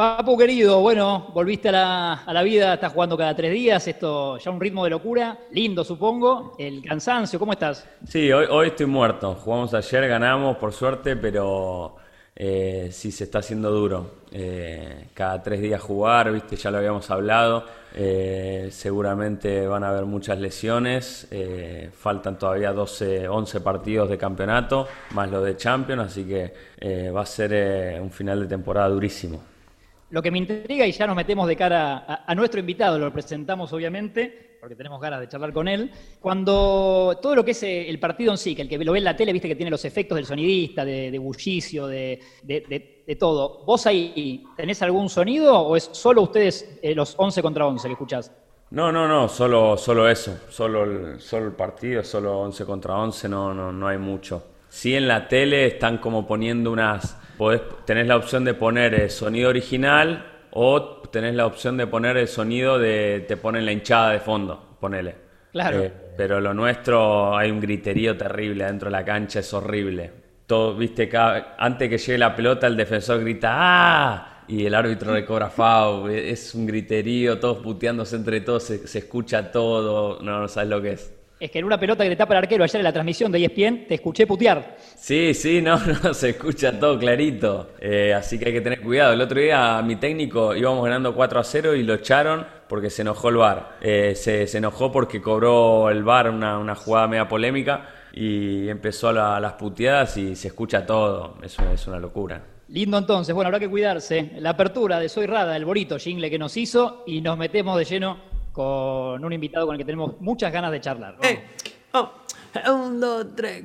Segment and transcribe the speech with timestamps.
[0.00, 4.58] Papu querido, bueno, volviste a la, vida, estás jugando cada tres días, esto ya un
[4.58, 7.86] ritmo de locura, lindo supongo, el cansancio, ¿cómo estás?
[8.08, 11.96] Sí, hoy, hoy estoy muerto, jugamos ayer, ganamos por suerte, pero
[12.34, 14.22] eh, sí se está haciendo duro.
[14.32, 20.06] Eh, cada tres días jugar, viste, ya lo habíamos hablado, eh, seguramente van a haber
[20.06, 21.28] muchas lesiones,
[21.92, 27.26] faltan todavía 12, 11 partidos de campeonato, más lo de Champions, así que va a
[27.26, 29.49] ser un final de temporada durísimo.
[30.10, 33.72] Lo que me intriga, y ya nos metemos de cara a, nuestro invitado, lo presentamos
[33.72, 35.88] obviamente, porque tenemos ganas de charlar con él,
[36.20, 38.98] cuando todo lo que es eh, el partido en sí, que el que lo ve
[38.98, 42.18] en la tele, viste que tiene los efectos del sonidista, de, bullicio, de,
[43.18, 47.86] todo, ¿vos ahí tenés algún sonido o es solo ustedes eh, los 11 contra 11
[47.86, 48.32] que escuchás?
[48.72, 53.28] No, no, no, solo, solo eso, solo el, solo el partido, solo 11 contra 11,
[53.28, 54.44] no, no, no hay mucho.
[54.68, 57.19] Sí en la tele están como poniendo unas
[57.84, 62.28] tenés la opción de poner el sonido original o tenés la opción de poner el
[62.28, 65.14] sonido de, te ponen la hinchada de fondo, ponele.
[65.52, 65.82] Claro.
[65.82, 70.10] Eh, pero lo nuestro hay un griterío terrible dentro de la cancha, es horrible.
[70.46, 74.44] Todo, viste, antes que llegue la pelota el defensor grita ¡Ah!
[74.48, 78.98] Y el árbitro le cobra FAU, es un griterío, todos puteándose entre todos, se, se
[78.98, 81.19] escucha todo, no, no sabes lo que es.
[81.40, 83.42] Es que en una pelota que le tapa el arquero ayer en la transmisión de
[83.42, 84.76] ESPN te escuché putear.
[84.94, 87.70] Sí, sí, no, no, se escucha todo clarito.
[87.80, 89.14] Eh, así que hay que tener cuidado.
[89.14, 93.00] El otro día mi técnico íbamos ganando 4 a 0 y lo echaron porque se
[93.00, 93.78] enojó el VAR.
[93.80, 100.18] Eh, se, enojó porque cobró el VAR una, jugada media polémica y empezó las puteadas
[100.18, 101.38] y se escucha todo.
[101.42, 102.44] Eso es una locura.
[102.68, 104.32] Lindo entonces, bueno, habrá que cuidarse.
[104.36, 107.84] La apertura de Soy Rada, el bonito jingle que nos hizo y nos metemos de
[107.86, 111.16] lleno con un invitado con el que tenemos muchas ganas de charlar.
[111.92, 112.10] Oh,
[112.72, 113.64] un, dos, tres,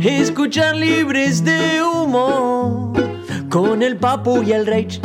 [0.00, 2.92] Escuchar libres de humo
[3.50, 5.00] con el papu y el rage.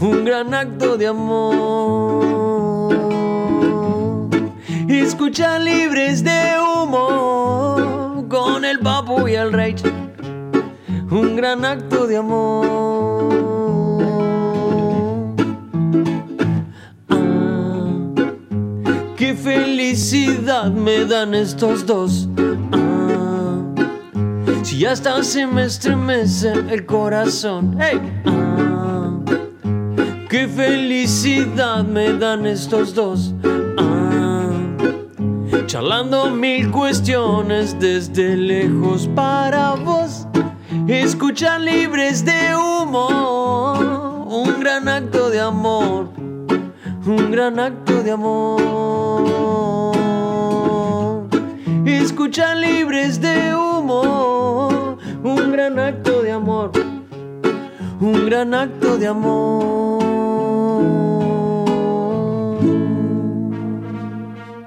[0.00, 2.22] Un gran acto de amor.
[4.88, 9.88] Escuchar libres de humo con el papu y el rage.
[11.10, 13.71] Un gran acto de amor.
[19.32, 22.28] Qué felicidad me dan estos dos.
[22.70, 23.64] Ah,
[24.62, 27.78] si hasta se me estremece el corazón.
[27.80, 27.98] Hey.
[28.26, 29.10] Ah,
[30.28, 33.32] qué felicidad me dan estos dos.
[33.78, 34.50] Ah,
[35.64, 40.26] charlando mil cuestiones desde lejos para vos.
[40.86, 44.26] Escuchar libres de humo.
[44.28, 46.31] Un gran acto de amor
[47.06, 48.62] un gran acto de amor.
[51.84, 56.70] Escucha libres de humo, un gran acto de amor,
[58.00, 60.02] un gran acto de amor.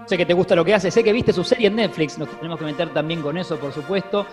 [0.07, 2.29] Sé que te gusta lo que hace, sé que viste su serie en Netflix, nos
[2.29, 4.25] tenemos que meter también con eso, por supuesto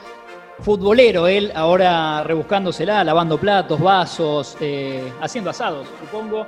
[0.61, 6.47] futbolero él, ahora rebuscándosela, lavando platos, vasos, eh, haciendo asados, supongo.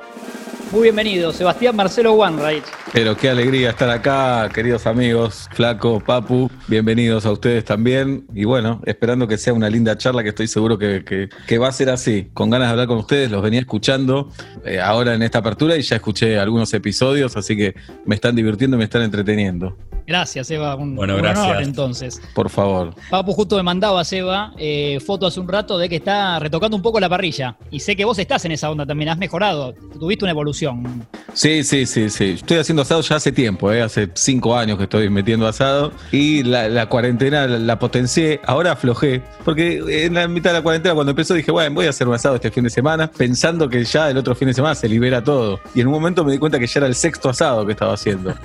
[0.72, 2.64] Muy bienvenido, Sebastián Marcelo Wanreich.
[2.92, 8.26] Pero qué alegría estar acá, queridos amigos, Flaco, Papu, bienvenidos a ustedes también.
[8.34, 11.28] Y bueno, esperando que sea una linda charla, que estoy seguro que,
[11.60, 12.28] va a ser así.
[12.34, 14.30] Con ganas de hablar con ustedes, los venía escuchando
[14.64, 18.76] eh, ahora en esta apertura y ya escuché algunos episodios, así que me están divirtiendo
[18.76, 19.76] y me están entreteniendo.
[20.06, 20.74] Gracias, Eva.
[20.76, 21.62] Un, bueno, gracias.
[21.62, 22.20] entonces.
[22.34, 22.94] Por favor.
[23.10, 26.82] Papu justo me mandaba, Seba, eh, foto hace un rato de que está retocando un
[26.82, 27.56] poco la parrilla.
[27.70, 31.06] Y sé que vos estás en esa onda también, has mejorado, tuviste una evolución.
[31.32, 32.30] Sí, sí, sí, sí.
[32.30, 33.82] Estoy haciendo asado ya hace tiempo, eh.
[33.82, 35.92] hace cinco años que estoy metiendo asado.
[36.12, 39.22] Y la, cuarentena la, potencié, ahora aflojé.
[39.44, 42.14] Porque en la mitad de la cuarentena, cuando empezó, dije, bueno, voy a hacer un
[42.14, 45.24] asado este fin de semana, pensando que ya el otro fin de semana se libera
[45.24, 45.60] todo.
[45.74, 47.94] Y en un momento me di cuenta que ya era el sexto asado que estaba
[47.94, 48.34] haciendo.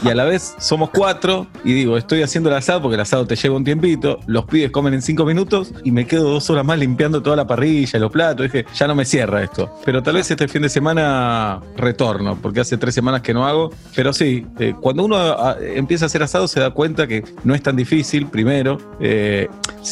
[0.00, 3.24] Y a la vez somos cuatro y digo, estoy haciendo el asado porque el asado
[3.24, 6.64] te lleva un tiempito, los pibes comen en cinco minutos y me quedo dos horas
[6.64, 8.50] más limpiando toda la parrilla los platos.
[8.50, 9.72] Dije, ya no me cierra esto.
[9.84, 13.70] Pero tal vez este fin de semana retorno, porque hace tres semanas que no hago.
[13.94, 17.54] Pero sí, eh, cuando uno ah, empieza a hacer asado se da cuenta que no
[17.54, 18.78] es tan difícil, primero.
[19.00, 19.48] Eh,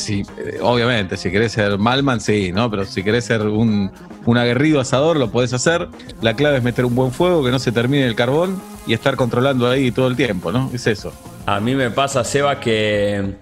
[0.09, 0.25] eh,
[0.61, 2.69] obviamente, si querés ser malman, sí, ¿no?
[2.69, 3.93] Pero si querés ser un,
[4.27, 5.89] un aguerrido asador, lo podés hacer.
[6.21, 9.17] La clave es meter un buen fuego, que no se termine el carbón y estar
[9.17, 10.71] controlando ahí todo el tiempo, ¿no?
[10.75, 11.13] Es eso.
[11.47, 13.37] A mí me pasa, Seba, que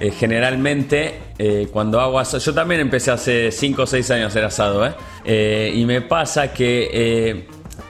[0.00, 4.28] eh, generalmente eh, cuando hago asado, yo también empecé hace 5 o 6 años a
[4.28, 4.92] hacer asado, ¿eh?
[5.26, 5.72] ¿eh?
[5.74, 7.46] y me pasa que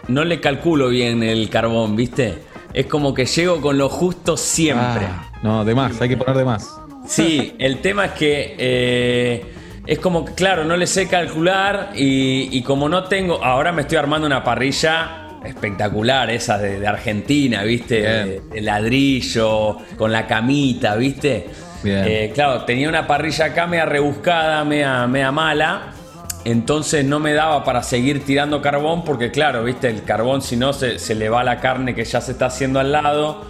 [0.08, 2.38] no le calculo bien el carbón, ¿viste?
[2.75, 5.06] Es como que llego con lo justo siempre.
[5.06, 6.69] Ah, no, de más, hay que poner de más.
[7.06, 9.55] Sí, el tema es que
[9.87, 13.82] es como que, claro, no le sé calcular y, y como no tengo, ahora me
[13.82, 18.03] estoy armando una parrilla espectacular, esa de, de Argentina, ¿viste?
[18.03, 21.49] De, de ladrillo, con la camita, ¿viste?
[21.82, 22.05] Bien.
[22.06, 25.93] Eh, claro, tenía una parrilla acá media rebuscada, media, media mala.
[26.44, 30.73] Entonces no me daba para seguir tirando carbón porque claro, viste, el carbón si no
[30.73, 33.44] se, se le va la carne que ya se está haciendo al lado.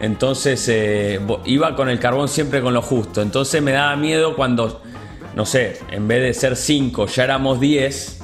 [0.00, 3.22] Entonces eh, iba con el carbón siempre con lo justo.
[3.22, 4.82] Entonces me daba miedo cuando,
[5.34, 8.20] no sé, en vez de ser 5 ya éramos 10.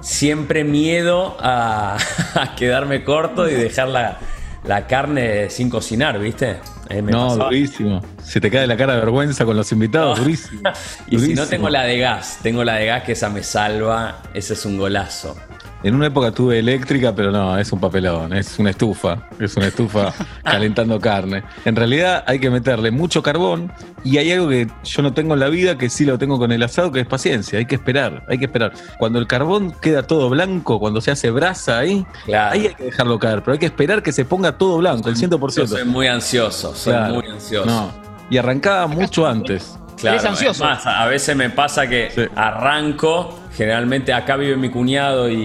[0.00, 1.96] Siempre miedo a,
[2.34, 4.18] a quedarme corto y dejar la,
[4.64, 6.58] la carne sin cocinar, ¿viste?
[6.88, 7.44] Eh, no, pasaba.
[7.46, 8.02] durísimo.
[8.22, 10.62] Se te cae la cara de vergüenza con los invitados, durísimo.
[11.08, 14.22] Y si no tengo la de gas, tengo la de gas que esa me salva,
[14.34, 15.36] ese es un golazo.
[15.82, 19.68] En una época tuve eléctrica, pero no, es un papelón, es una estufa, es una
[19.68, 20.12] estufa
[20.44, 21.42] calentando carne.
[21.64, 23.72] En realidad hay que meterle mucho carbón
[24.04, 26.52] y hay algo que yo no tengo en la vida que sí lo tengo con
[26.52, 28.72] el asado, que es paciencia, hay que esperar, hay que esperar.
[28.98, 32.52] Cuando el carbón queda todo blanco, cuando se hace brasa ahí, Claro.
[32.52, 35.16] ahí hay que dejarlo caer, pero hay que esperar que se ponga todo blanco, el
[35.16, 35.62] 100%.
[35.62, 37.14] Yo soy muy ansioso, soy Claro.
[37.14, 37.66] muy ansioso.
[37.66, 37.90] No,
[38.28, 39.78] y arrancaba mucho antes.
[40.00, 40.64] Claro, Eres ansioso.
[40.64, 42.22] más, a veces me pasa que Sí.
[42.34, 45.36] arranco, generalmente acá vive mi cuñado y,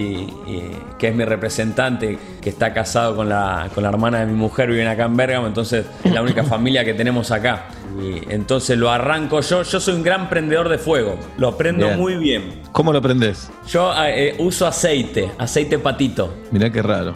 [0.47, 4.33] y- que es mi representante, que está casado con la, con la hermana de mi
[4.33, 7.65] mujer, viven acá en Bérgamo, entonces es la única familia que tenemos acá.
[8.01, 11.99] Y entonces lo arranco yo, yo soy un gran prendedor de fuego, lo prendo Bien.
[11.99, 12.61] muy bien.
[12.71, 13.49] ¿Cómo lo prendés?
[13.69, 16.33] Yo eh, uso aceite, aceite patito.
[16.51, 17.13] Mirá qué raro.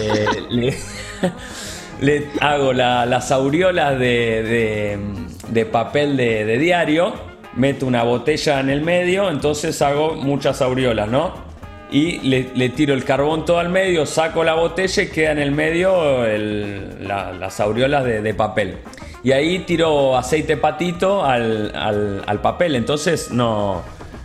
[0.00, 0.78] Eh, le,
[2.02, 4.98] le hago la- las aureolas de, de-
[5.66, 7.14] papel de, diario,
[7.54, 11.32] meto una botella en el medio, entonces hago muchas aureolas, ¿no?
[11.90, 15.52] Y le, tiro el carbón todo al medio, saco la botella y queda en el
[15.52, 16.24] medio
[17.00, 18.78] la- las aureolas de, papel.
[19.22, 23.82] Y ahí tiro aceite patito al, al- al papel, entonces no,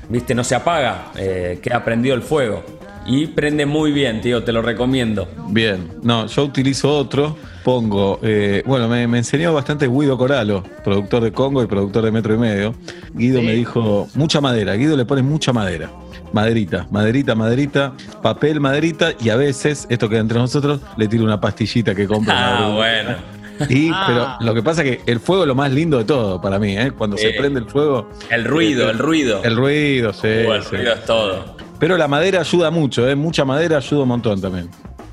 [0.09, 2.63] viste, no se apaga, eh, queda prendido el fuego.
[3.09, 5.29] Y prende muy bien, tío, te lo recomiendo.
[5.49, 11.23] Bien, no, yo utilizo otro, pongo, eh, bueno, me, me enseñó bastante Guido Coralo, productor
[11.23, 12.75] de Congo y productor de Metro y Medio.
[13.13, 13.45] Guido Sí.
[13.45, 15.89] me dijo, mucha madera, Guido le pone mucha madera.
[16.33, 21.39] Maderita, maderita, maderita, papel, maderita y a veces, esto queda entre nosotros, le tiro una
[21.39, 23.37] pastillita que la Ah, bueno.
[23.69, 24.37] Y, Ah.
[24.39, 26.59] pero lo que pasa es que el fuego es lo más lindo de todo para
[26.59, 26.91] mí, ¿eh?
[26.95, 28.09] Cuando se prende el fuego.
[28.29, 29.41] El ruido, el ruido.
[29.43, 30.27] El ruido, sí.
[30.27, 30.75] Uh, el sí.
[30.75, 31.56] ruido es todo.
[31.79, 33.15] Pero la madera ayuda mucho, ¿eh?
[33.15, 34.69] Mucha madera ayuda un montón también.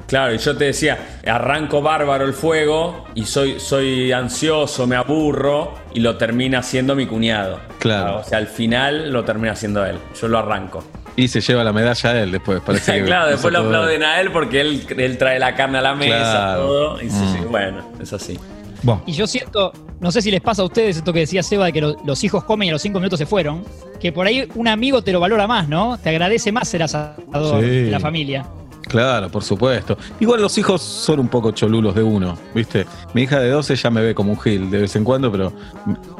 [0.07, 5.75] Claro, y yo te decía, arranco bárbaro el fuego y soy, soy ansioso, me aburro
[5.95, 7.59] y lo termina haciendo mi cuñado.
[7.79, 8.19] Claro.
[8.19, 9.97] O sea, al final lo termina haciendo él.
[10.21, 10.85] Yo lo arranco.
[11.17, 12.61] Y se lleva la medalla a él después.
[12.61, 15.83] Parece que claro, después lo aplauden a él porque él, él trae la carne a
[15.83, 16.67] la mesa, Claro.
[16.67, 17.03] todo.
[17.03, 17.11] Y Mm.
[17.11, 18.39] sí, bueno, es así.
[18.85, 21.65] Bueno, Y yo siento, no sé si les pasa a ustedes esto que decía Seba
[21.67, 23.65] de que lo- los hijos comen y a los cinco minutos se fueron,
[23.99, 25.97] que por ahí un amigo te lo valora más, ¿no?
[25.99, 27.67] Te agradece más ser asador Sí.
[27.69, 28.47] de la familia.
[28.95, 29.99] Claro, por supuesto.
[30.21, 32.87] Igual los hijos son un poco cholulos de uno, ¿viste?
[33.13, 35.53] Mi hija de 12 ya me ve como un gil de vez en cuando, pero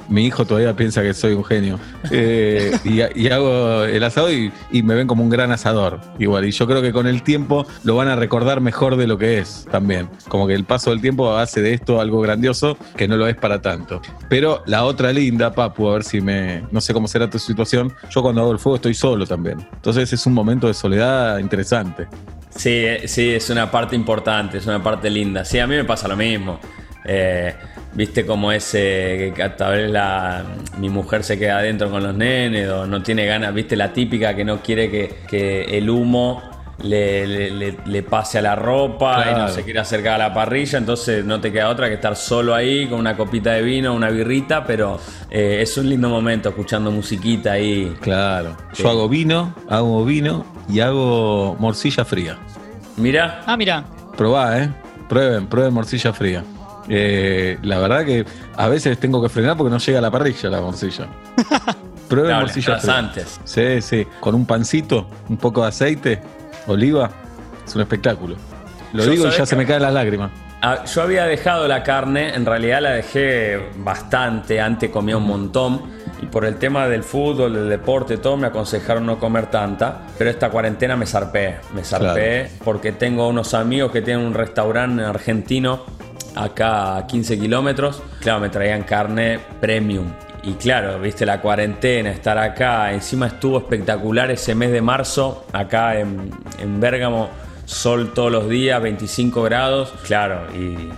[0.09, 1.79] mi hijo todavía piensa que soy un genio.
[2.17, 6.01] Eh, y, y hago el asado y, y me ven como un gran asador.
[6.19, 9.19] Igual, y yo creo que con el tiempo lo van a recordar mejor de lo
[9.19, 10.09] que es también.
[10.29, 13.37] Como que el paso del tiempo hace de esto algo grandioso que no lo es
[13.37, 14.01] para tanto.
[14.29, 16.65] Pero la otra linda, Papu, a ver si me.
[16.71, 17.93] No sé cómo será tu situación.
[18.11, 19.67] Yo cuando hago el fuego estoy solo también.
[19.75, 22.07] Entonces es un momento de soledad interesante.
[22.57, 25.45] Sí, eh, sí, es una parte importante, es una parte linda.
[25.45, 26.61] Sí, a mí me pasa lo mismo.
[27.05, 27.55] Eh,
[27.95, 30.45] Viste cómo es que tal vez la,
[30.79, 34.35] mi mujer se queda adentro con los nenes o no tiene ganas, viste la típica
[34.35, 36.43] que no quiere que, que el humo
[36.83, 40.35] le, le- le- le pase a la ropa y no se quiere acercar a la
[40.35, 43.95] parrilla, entonces no te queda otra que estar solo ahí con una copita de vino,
[43.95, 44.99] una birrita, pero
[45.31, 47.95] eh, es un lindo momento escuchando musiquita ahí.
[48.01, 48.57] Claro.
[48.73, 48.83] Sí.
[48.83, 52.37] Yo hago vino, hago vino y hago morcilla fría.
[52.97, 53.85] Mira, Ah, mira,
[54.17, 54.71] Probá, ¿eh?
[55.09, 56.45] Prueben, prueben morcilla fría.
[56.89, 58.25] Eh, la verdad que
[58.57, 61.07] a veces tengo que frenar porque no llega a la parrilla la morcilla.
[62.09, 62.99] Prueben claro, morcilla fría.
[62.99, 63.41] antes.
[63.45, 64.07] Sí, sí.
[64.21, 66.23] Con un pancito, un poco de aceite,
[66.67, 67.11] oliva.
[67.67, 68.37] Es un espectáculo.
[68.93, 70.31] Lo Yo digo y ya se me caen las lágrimas.
[70.63, 75.83] Ah, Yo había dejado la carne, en realidad la dejé bastante, antes comía un montón
[76.23, 80.31] y por el tema del fútbol, del deporte, todo me aconsejaron no comer tanta, pero
[80.31, 85.83] esta cuarentena me zarpé, me zarpé porque tengo unos amigos que tienen un restaurante argentino
[86.35, 90.07] acá a 15 kilómetros, claro, me traían carne premium.
[90.47, 95.99] Y claro, viste la cuarentena, estar acá, encima estuvo espectacular ese mes de marzo, acá
[95.99, 97.31] en, en Bérgamo,
[97.65, 100.91] sol todos los días, 25 grados, claro, y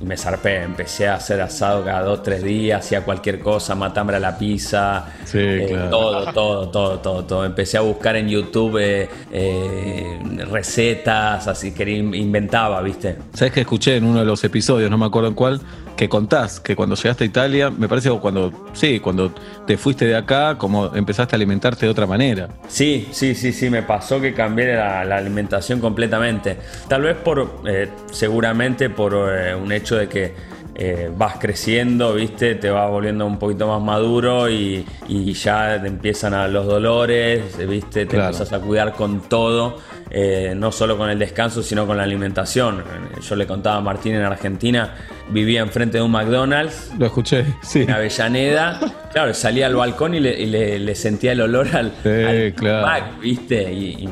[0.00, 0.60] y me zarpé.
[0.62, 5.06] Empecé a hacer asado cada dos, tres días, hacía cualquier cosa, matambre a la pizza,
[5.24, 5.88] Sí, eh, claro.
[5.90, 7.44] todo, todo, todo, todo, todo.
[7.44, 10.18] Empecé a buscar en YouTube eh, eh,
[10.50, 13.16] recetas, así que in- inventaba, ¿viste?
[13.34, 15.60] ¿Sabes que escuché en uno de los episodios, no me acuerdo en cuál,
[15.96, 19.32] que contás que cuando llegaste a Italia, me parece que cuando, sí, cuando
[19.66, 22.48] te fuiste de acá, como empezaste a alimentarte de otra manera.
[22.68, 26.58] Sí, sí, sí, sí, me pasó que cambié la, la alimentación completamente.
[26.88, 32.56] Tal vez por, eh, seguramente por eh, un hecho de que eh, vas creciendo, viste,
[32.56, 37.56] te vas volviendo un poquito más maduro y, y ya te empiezan a los dolores,
[37.68, 38.30] viste, te Claro.
[38.30, 39.78] empiezas a cuidar con todo,
[40.10, 42.82] eh, no solo con el descanso, sino con la alimentación.
[43.22, 44.94] Yo le contaba a Martín en Argentina,
[45.30, 47.82] vivía enfrente de un McDonald's Lo escuché, sí.
[47.82, 48.80] en Avellaneda.
[49.12, 52.52] Claro, salía al balcón y le, y le- le sentía el olor al, Sí, al
[52.54, 52.86] claro.
[52.86, 53.72] Mac, ¿viste?
[53.72, 54.08] Y,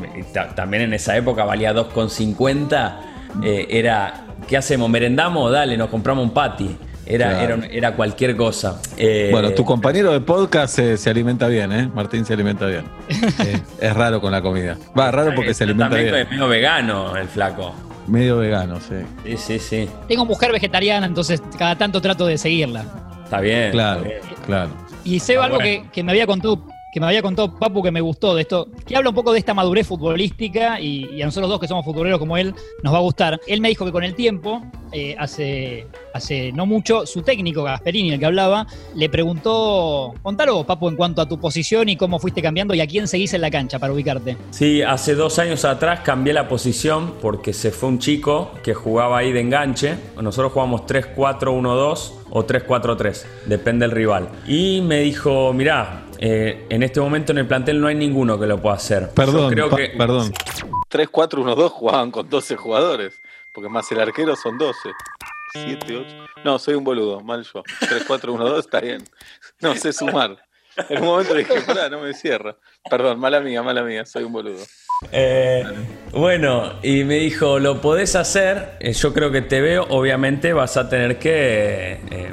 [0.54, 3.00] también en esa época valía 2,50.
[3.42, 4.88] eh, era, ¿qué hacemos?
[4.90, 5.50] ¿Merendamos?
[5.52, 6.76] Dale, nos compramos un patty.
[7.04, 7.62] Era, Claro.
[7.68, 8.80] era, cualquier cosa.
[8.96, 11.90] Eh, Bueno, tu compañero de podcast se, se alimenta bien, ¿eh?
[11.92, 12.84] Martín se alimenta bien.
[13.44, 14.76] Eh, es raro con la comida.
[14.98, 16.14] Va, raro porque se alimenta bien.
[16.14, 17.74] es medio vegano el flaco.
[18.06, 18.96] Medio vegano, sí.
[19.24, 19.88] Sí, sí, sí.
[20.08, 22.84] Tengo mujer vegetariana, entonces cada tanto trato de seguirla.
[23.24, 23.72] Está bien.
[23.72, 24.20] Claro, está bien.
[24.46, 24.70] claro.
[25.04, 25.58] Y Ah, algo bueno.
[25.58, 28.68] que, que me había contado, que me había contado Papu que me gustó de esto,
[28.86, 31.86] que habla un poco de esta madurez futbolística y, y a nosotros dos que somos
[31.86, 33.40] futboleros como él, nos va a gustar.
[33.46, 38.12] Él me dijo que con el tiempo, eh, hace, hace no mucho, su técnico, Gasperini,
[38.12, 42.42] el que hablaba, le preguntó, contalo Papu en cuanto a tu posición y cómo fuiste
[42.42, 44.36] cambiando y a quién seguís en la cancha para ubicarte.
[44.50, 49.16] Sí, hace dos años atrás cambié la posición porque se fue un chico que jugaba
[49.16, 49.96] ahí de enganche.
[50.20, 54.28] Nosotros jugamos 3-4-1-2 o 3-4-3, depende del rival.
[54.46, 58.46] Y me dijo, mirá, eh, en este momento en el plantel no hay ninguno que
[58.46, 59.08] lo pueda hacer.
[59.08, 60.32] Yo Perdón, creo que, perdón.
[60.88, 63.20] 3-4-1-2 jugaban con 12 jugadores,
[63.52, 64.78] porque más el arquero son 12.
[65.52, 66.16] 7, 8.
[66.44, 67.64] No, soy un boludo, mal yo.
[67.64, 69.02] 3-4-1-2 está bien.
[69.60, 70.36] No sé sumar.
[70.88, 72.56] En un momento dije, pará, no me cierra.
[72.88, 74.62] Perdón, mala mía, mala mía, soy un boludo.
[75.10, 75.64] Eh,
[76.12, 80.76] bueno, y me dijo, lo podés hacer, eh, yo creo que te veo, obviamente vas
[80.76, 82.32] a tener que eh,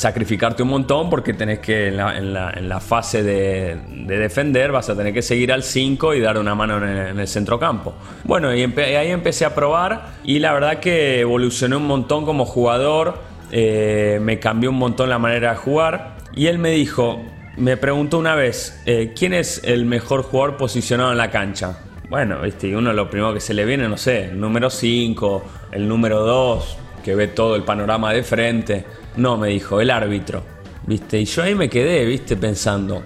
[0.00, 3.76] sacrificarte un montón porque tenés que en la, fase de,
[4.06, 7.06] de defender vas a tener que seguir al 5 y dar una mano en el,
[7.08, 7.92] en el centrocampo.
[8.24, 13.18] Bueno, y ahí empecé a probar y la verdad que evolucioné un montón como jugador,
[13.52, 17.22] eh, me cambió un montón la manera de jugar y él me dijo,
[17.58, 21.78] me preguntó una vez, eh, ¿quién es el mejor jugador posicionado en la cancha?
[22.08, 25.86] Bueno, viste, uno lo primero que se le viene, no sé, el número 5, el
[25.86, 28.84] número 2, que ve todo el panorama de frente.
[29.16, 30.42] No, me dijo, el árbitro.
[30.86, 31.20] ¿Viste?
[31.20, 32.36] Y yo ahí me quedé, ¿viste?
[32.36, 33.02] Pensando.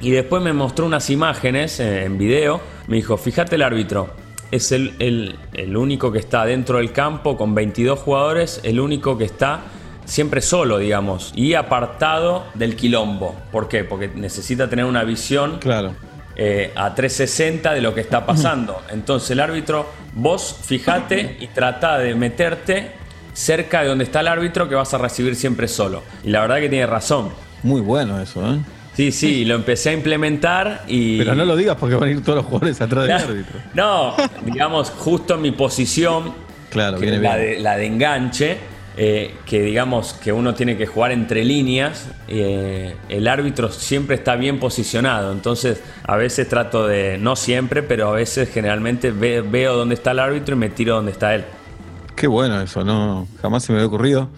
[0.00, 2.60] Y después me mostró unas imágenes en video.
[2.86, 4.10] Me dijo, fíjate el árbitro.
[4.50, 9.18] Es el, el- el único que está dentro del campo con 22 jugadores, el único
[9.18, 9.60] que está
[10.04, 13.34] siempre solo, digamos, y apartado del quilombo.
[13.52, 13.84] ¿Por qué?
[13.84, 15.92] Porque necesita tener una visión Claro.
[16.36, 18.80] eh, a 360 de lo que está pasando.
[18.90, 22.92] Entonces el árbitro, vos fijate y trata de meterte
[23.38, 26.02] cerca de donde está el árbitro que vas a recibir siempre solo.
[26.24, 27.30] Y la verdad que tiene razón.
[27.62, 28.58] Muy bueno eso, ¿eh?
[28.94, 31.18] Sí, sí, lo empecé a implementar y...
[31.18, 33.60] Pero no lo digas porque van a ir todos los jugadores atrás del árbitro.
[33.74, 34.14] No,
[34.44, 36.34] digamos, justo en mi posición,
[36.70, 37.50] Claro, que viene la bien.
[37.58, 38.56] de, la de enganche,
[38.96, 44.34] eh, que digamos que uno tiene que jugar entre líneas, eh, el árbitro siempre está
[44.34, 49.76] bien posicionado, entonces a veces trato de, no siempre, pero a veces generalmente ve- veo
[49.76, 51.44] dónde está el árbitro y me tiro donde está él.
[52.18, 54.28] Qué bueno eso, no, jamás se me había ocurrido.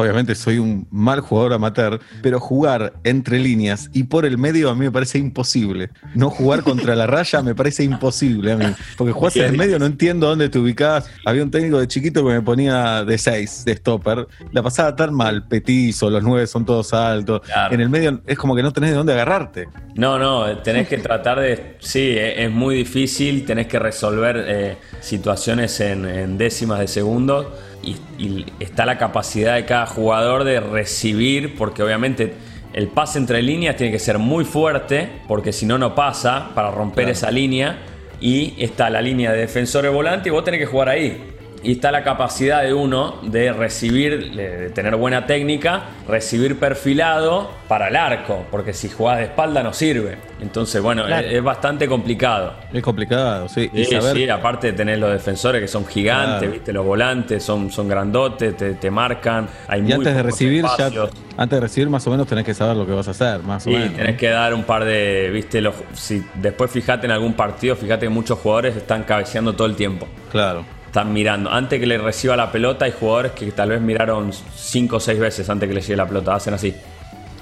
[0.00, 4.74] Obviamente soy un mal jugador amateur, pero jugar entre líneas y por el medio a
[4.76, 5.90] mí me parece imposible.
[6.14, 8.66] No jugar contra la raya me parece imposible a mí.
[8.96, 11.10] Porque jugás en el medio, no entiendo dónde te ubicás.
[11.26, 14.28] Había un técnico de chiquito que me ponía de 6, de stopper.
[14.52, 17.40] La pasaba tan mal, petizo, los nueve son todos altos.
[17.40, 17.74] Claro.
[17.74, 19.66] En el medio es como que no tenés de dónde agarrarte.
[19.96, 21.74] No, no, tenés que tratar de...
[21.80, 27.52] Sí, e- es muy difícil, tenés que resolver eh, situaciones en, en décimas de segundo
[27.82, 32.34] y, y está la capacidad de cada jugador de recibir, porque obviamente
[32.72, 36.70] el pase entre líneas tiene que ser muy fuerte, porque si no, no pasa para
[36.70, 37.12] romper Claro.
[37.12, 37.78] esa línea
[38.20, 41.34] y está la línea de defensores volante y vos tenés que jugar ahí.
[41.62, 47.88] Y está la capacidad de uno de recibir, de tener buena técnica, recibir perfilado para
[47.88, 50.16] el arco, porque si jugás de espalda no sirve.
[50.40, 51.26] Entonces, bueno, Claro.
[51.26, 52.54] es, es bastante complicado.
[52.72, 53.68] Es complicado, sí.
[53.74, 56.52] Y Sí, saber, sí, aparte de tener los defensores que son gigantes, Claro.
[56.52, 56.72] ¿viste?
[56.72, 59.48] Los volantes son, son grandotes, te, te marcan.
[59.66, 60.90] Hay y muy antes de recibir, ya,
[61.36, 63.66] antes de recibir más o menos tenés que saber lo que vas a hacer, más
[63.66, 63.94] o Sí, menos.
[63.94, 68.06] tenés que dar un par de, viste, los, si después fijate en algún partido, fíjate
[68.06, 70.06] que muchos jugadores están cabeceando todo el tiempo.
[70.30, 70.64] Claro.
[70.88, 71.50] Están mirando.
[71.50, 75.18] Antes que le reciba la pelota, hay jugadores que tal vez miraron cinco o seis
[75.18, 76.34] veces antes que le llegue la pelota.
[76.34, 76.74] Hacen así.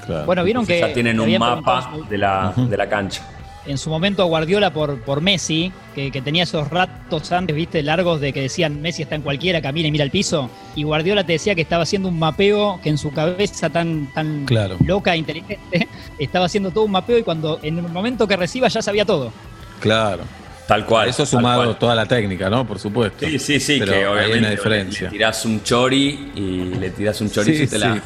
[0.05, 0.27] Claro.
[0.27, 3.23] Bueno, vieron Entonces que ya tienen un mapa de la, de la cancha.
[3.67, 8.21] en su momento Guardiola por, por Messi, que, que tenía esos ratos antes, viste, largos
[8.21, 10.49] de que decían Messi está en cualquiera, camina y mira el piso.
[10.77, 14.45] Y Guardiola te decía que estaba haciendo un mapeo que en su cabeza tan, tan
[14.45, 14.77] Claro.
[14.85, 15.89] loca e inteligente,
[16.21, 19.33] estaba haciendo todo un mapeo y cuando en el momento que reciba ya sabía todo.
[19.81, 20.23] Claro.
[20.67, 21.09] Tal cual.
[21.09, 21.79] Eso sumado cual.
[21.79, 22.67] toda la técnica, ¿no?
[22.67, 23.25] Por supuesto.
[23.27, 25.05] Sí, sí, sí, Pero que hay obviamente una le- diferencia.
[25.05, 28.03] Le, tirás un chori y le tirás un chorizo Sí, y, te la,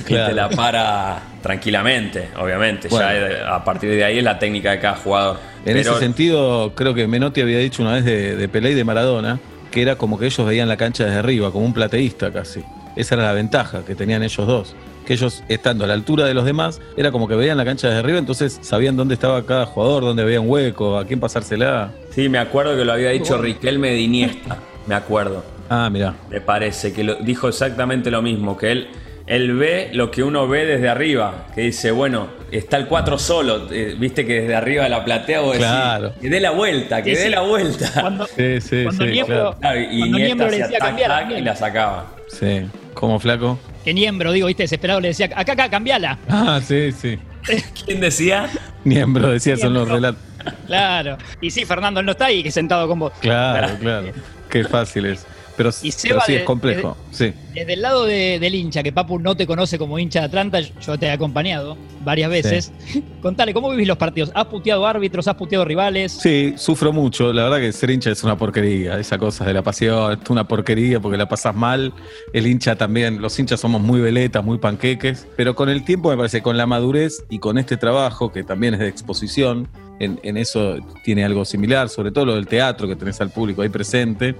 [0.00, 2.88] y te la para tranquilamente, obviamente.
[2.88, 3.08] Bueno.
[3.10, 5.38] Ya a partir de ahí es la técnica de cada jugador.
[5.64, 8.74] En Pero- ese sentido, creo que Menotti había dicho una vez de, de Pelé y
[8.74, 9.38] de Maradona
[9.70, 12.62] que era como que ellos veían la cancha desde arriba, como un plateísta casi.
[12.96, 14.74] Esa era la ventaja que tenían ellos dos.
[15.06, 17.88] Que ellos, estando a la altura de los demás, era como que veían la cancha
[17.88, 21.90] desde arriba, entonces sabían dónde estaba cada jugador, dónde había un hueco, a quién pasársela.
[22.10, 25.42] Sí, me acuerdo que lo había dicho Riquelme de Iniesta, me acuerdo.
[25.68, 26.14] Ah, mirá.
[26.30, 28.88] Me parece que lo, dijo exactamente lo mismo, que él,
[29.26, 33.68] él ve lo que uno ve desde arriba, que dice, bueno, está el 4 solo,
[33.72, 36.12] eh, viste que desde arriba de la platea vos decís, Claro.
[36.20, 37.30] que dé la vuelta, que Sí, dé sí.
[37.30, 37.90] la vuelta.
[38.00, 39.56] Cuando, Sí, sí, cuando sí, Niembro- claro.
[39.60, 42.06] Claro, y cuando le decía tac, y la sacaba.
[42.28, 42.62] Sí.
[43.00, 43.58] ¿Cómo flaco?
[43.82, 46.18] que Niembro, digo, viste, desesperado le decía, acá, acá, cambiala.
[46.28, 47.18] Ah, sí, sí.
[47.86, 48.50] ¿Quién decía?
[48.84, 49.94] Miembro, decía, son los Niembro.
[49.96, 50.22] relatos.
[50.66, 51.16] Claro.
[51.40, 53.12] Y sí, Fernando, él no está ahí que sentado con vos.
[53.20, 54.08] Claro, claro.
[54.50, 55.26] Qué fácil es.
[55.60, 56.96] Pero, Y pero Seba sí es complejo.
[57.10, 57.34] Sí.
[57.54, 60.58] Desde el lado de- del hincha, que Papu no te conoce como hincha de Atlanta,
[60.60, 62.72] yo te he acompañado varias veces.
[63.20, 64.30] Contale, ¿cómo vivís los partidos?
[64.34, 65.28] ¿Has puteado árbitros?
[65.28, 66.12] ¿Has puteado rivales?
[66.12, 67.30] Sí, sufro mucho.
[67.34, 68.98] La verdad que ser hincha es una porquería.
[68.98, 71.92] Esa cosa de la pasión es una porquería porque la pasas mal.
[72.32, 73.20] El hincha también.
[73.20, 75.26] Los hinchas somos muy veletas, muy panqueques.
[75.36, 78.72] Pero con el tiempo, me parece, con la madurez y con este trabajo, que también
[78.72, 82.96] es de exposición, en, en eso tiene algo similar, sobre todo lo del teatro, que
[82.96, 84.34] tenés al público ahí presente.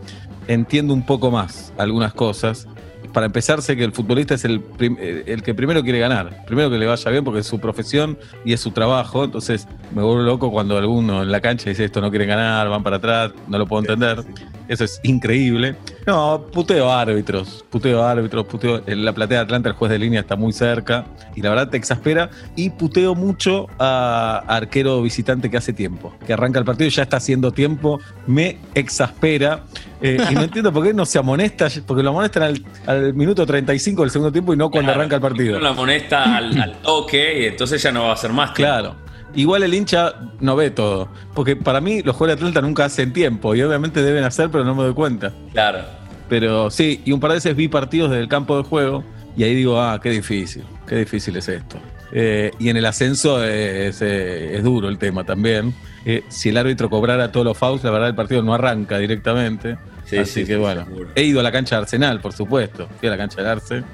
[0.49, 2.67] Entiendo un poco más algunas cosas.
[3.13, 6.71] Para empezar, sé que el futbolista es el, eh, el que primero quiere ganar, primero
[6.71, 9.25] que le vaya bien porque es su profesión y es su trabajo.
[9.25, 12.83] Entonces me vuelvo loco cuando alguno en la cancha dice esto no quiere ganar, van
[12.83, 14.25] para atrás, no lo puedo entender.
[14.71, 15.75] Eso es increíble.
[16.07, 18.83] No, puteo árbitros, puteo árbitros, puteo.
[18.87, 21.69] En la platea de Atlanta el juez de línea está muy cerca y la verdad
[21.71, 22.31] te exaspera.
[22.55, 27.03] Y puteo mucho a arquero visitante que hace tiempo, que arranca el partido y ya
[27.03, 27.99] está haciendo tiempo.
[28.29, 29.65] Me exaspera.
[30.01, 33.45] Eh, y no entiendo por qué no se amonesta, porque lo amonestan al, al minuto
[33.45, 35.57] 35 del segundo tiempo y no cuando Claro, arranca el partido.
[35.57, 38.55] uno La amonesta al, al toque y entonces ya no va a ser más.
[38.55, 38.73] tiempo.
[38.73, 39.10] Claro.
[39.35, 41.09] Igual el hincha no ve todo.
[41.35, 43.55] Porque para mí los jugadores de Atlanta nunca hacen tiempo.
[43.55, 45.33] Y obviamente deben hacer, pero no me doy cuenta.
[45.53, 45.81] Claro.
[46.29, 49.05] Pero sí, y un par de veces vi partidos desde el campo de juego.
[49.37, 50.65] Y ahí digo, ah, qué difícil.
[50.87, 51.79] Qué difícil es esto.
[52.13, 55.73] Eh, y en el ascenso es, eh, es duro el tema también.
[56.05, 59.77] Eh, si el árbitro cobrara todos los fouls, la verdad el partido no arranca directamente.
[60.07, 60.85] Sí, Así sí, que bueno.
[60.85, 61.11] seguro.
[61.15, 62.89] He ido a la cancha de Arsenal, por supuesto.
[62.99, 63.85] Fui a la cancha de Arce.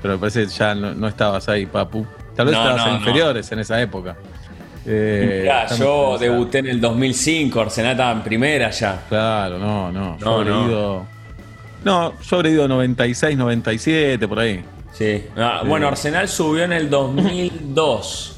[0.00, 2.06] Pero me parece que ya no, no estabas ahí, Papu.
[2.34, 4.16] Tal vez No, estabas no, en inferiores en esa época.
[4.90, 9.02] Eh, estamos yo debuté en el 2005, Arsenal estaba en primera ya.
[9.08, 10.18] Claro, no, no.
[10.18, 10.66] Yo No, habré no.
[10.68, 11.06] ido.
[11.84, 14.64] No, yo habré ido 96, 97, por ahí.
[14.92, 15.24] Sí.
[15.36, 15.68] Ah, Sí.
[15.68, 18.36] Bueno, Arsenal subió en el 2002.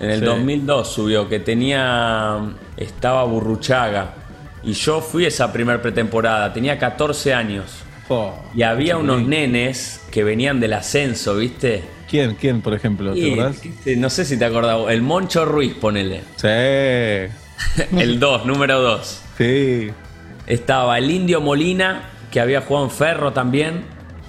[0.00, 0.24] En el Sí.
[0.24, 2.40] 2002 subió, que tenía.
[2.76, 4.10] Estaba Burruchaga.
[4.64, 7.66] Y yo fui esa primer pretemporada, tenía 14 años.
[8.08, 11.82] Oh, Y había unos nenes que venían del ascenso, ¿viste?
[12.08, 13.14] ¿Quién, quién, por ejemplo?
[13.14, 13.60] ¿Te acordás?
[13.82, 16.20] ¿qué- no sé si te acordás, el Moncho Ruiz, ponele.
[16.36, 16.46] Sí,
[17.98, 19.22] El 2, número 2.
[19.38, 19.90] sí.
[20.46, 23.84] Estaba el Indio Molina, que había jugado en Ferro también.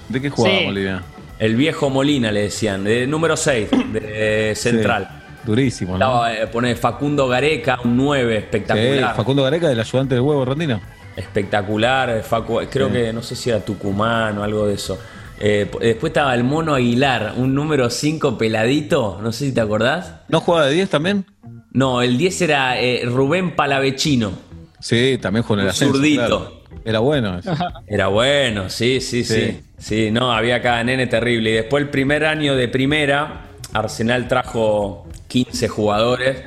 [0.08, 0.64] ¿De qué jugaba Sí.
[0.64, 1.02] Molina?
[1.38, 5.08] El viejo Molina le decían, de número 6, de Central.
[5.10, 5.42] Sí.
[5.44, 6.04] Durísimo, ¿no?
[6.06, 9.14] Estaba, eh, pone Facundo Gareca, un 9, Sí, espectacular.
[9.14, 10.80] Facundo Gareca, del ayudante del huevo, Rondino.
[11.16, 12.92] Espectacular, eh, Facu- creo Sí.
[12.92, 14.98] que no sé si era Tucumán o algo de eso.
[15.40, 20.14] Eh, después estaba el Mono Aguilar, un número 5 peladito, no sé si te acordás.
[20.28, 21.26] ¿No jugaba de 10 también?
[21.72, 24.32] No, el 10 era eh, Rubén Palavecino.
[24.80, 25.94] Sí, también jugó en el ascenso.
[25.94, 26.26] zurdito.
[26.26, 26.56] claro.
[26.84, 27.38] Era bueno.
[27.38, 27.52] eso.
[27.88, 29.60] Era bueno, sí, sí, sí, Sí.
[29.78, 30.10] sí.
[30.10, 31.50] no, había cada nene terrible.
[31.50, 36.42] Y después el primer año de primera, Arsenal trajo 15 jugadores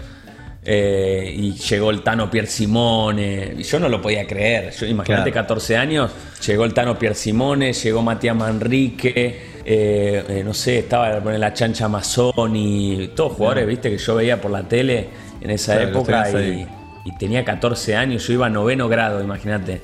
[0.72, 3.56] eh, y llegó el Tano Pier Simone.
[3.64, 4.72] Yo no lo podía creer.
[4.72, 5.48] Yo, imagínate, Claro.
[5.48, 6.12] 14 años,
[6.46, 9.50] llegó el Tano Pier Simone, llegó Matías Manrique.
[9.66, 14.40] eh, eh, no sé, estaba poner la chancha Mazzoni, todos jugadores, viste, que yo veía
[14.40, 15.10] por la tele
[15.42, 16.68] en esa Claro, época y,
[17.20, 19.82] tenía 14 años, yo iba a noveno grado, imagínate.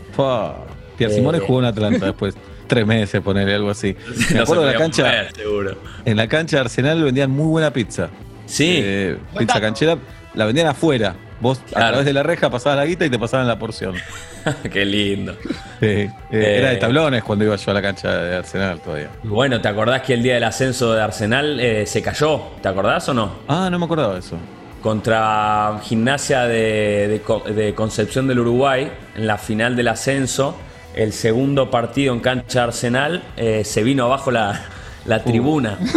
[0.97, 2.35] Pierre Simone jugó en Atlanta después.
[2.67, 3.95] Tres meses, ponerle algo así.
[4.07, 5.03] Me No se acuerdo de la podía cancha.
[5.03, 5.77] mover, seguro.
[6.03, 8.09] En la cancha de Arsenal vendían muy buena pizza.
[8.47, 8.79] Sí.
[8.81, 9.97] Eh, pizza canchera.
[10.35, 11.15] La vendían afuera.
[11.41, 13.95] Vos a través de la reja pasabas la guita y te pasaban la porción.
[14.71, 15.35] Qué lindo.
[15.79, 16.57] Sí, eh, Eh.
[16.59, 19.09] Era de tablones cuando iba yo a la cancha de Arsenal todavía.
[19.23, 22.41] Bueno, ¿te acordás que el día del ascenso de Arsenal eh, se cayó?
[22.61, 23.31] ¿Te acordás o no?
[23.47, 24.37] Ah, no me acordaba de eso.
[24.81, 30.55] Contra Gimnasia de, de Co- de Concepción del Uruguay, en la final del ascenso,
[30.95, 33.23] el segundo partido en cancha de Arsenal,
[33.63, 34.61] se vino abajo la,
[35.05, 35.79] la tribuna.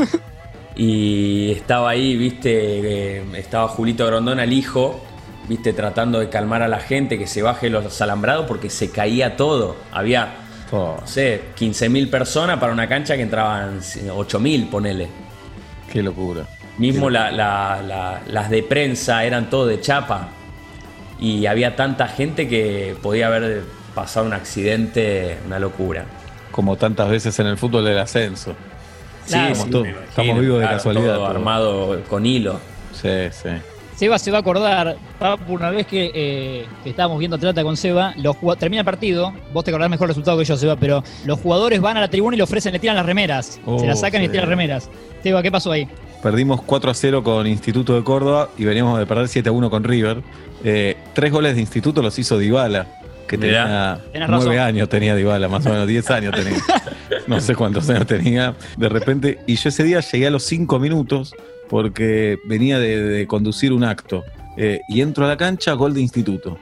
[0.79, 5.05] Y estaba ahí, viste, estaba Julito Grondona, el hijo,
[5.49, 9.37] viste, tratando de calmar a la gente, que se baje los alambrados porque se caía
[9.37, 9.77] todo.
[9.93, 15.09] Había, Oh, no sé, 15.000 personas para una cancha que entraban 8.000, ponele.
[15.93, 16.47] qué locura.
[16.77, 20.29] Mismo la- la- la- las de prensa eran todo de chapa.
[21.19, 23.63] Y había tanta gente que podía haber
[23.95, 26.05] pasado un accidente, una locura.
[26.53, 28.55] Como tantas veces en el fútbol del ascenso.
[29.37, 29.87] Estamos todos-
[30.41, 31.27] vivos de claro, casualidad, todo todo.
[31.27, 32.61] armado con hilo.
[32.93, 33.49] Sí, sí.
[33.97, 37.77] Seba se va a acordar, Papu, una vez que, eh, que estábamos viendo Atlanta con
[37.77, 41.03] Seba, los termina el partido, vos te acordás mejor el resultado que yo, Seba, pero
[41.25, 43.61] los jugadores van a la tribuna y le ofrecen, le tiran las remeras.
[43.67, 44.89] Oh, se las sacan y le tiran las remeras.
[45.23, 45.89] Seba, ¿qué pasó ahí?
[46.23, 49.69] Perdimos 4 a 0 con Instituto de Córdoba y veníamos de perder 7 a 1
[49.69, 50.23] con River.
[50.65, 52.87] Eh, tres goles de Instituto los hizo Dybala,
[53.29, 53.63] que Mirá.
[53.65, 54.59] tenía Tenés 9 razón.
[54.59, 56.59] años, tenía Dybala, más o menos 10 años tenía.
[57.27, 58.55] No sé cuántos años tenía.
[58.77, 61.35] De repente, y yo ese día llegué a los 5 minutos
[61.69, 64.25] porque venía de, de conducir un acto.
[64.57, 66.59] Eh, y entro a la cancha, gol de Instituto.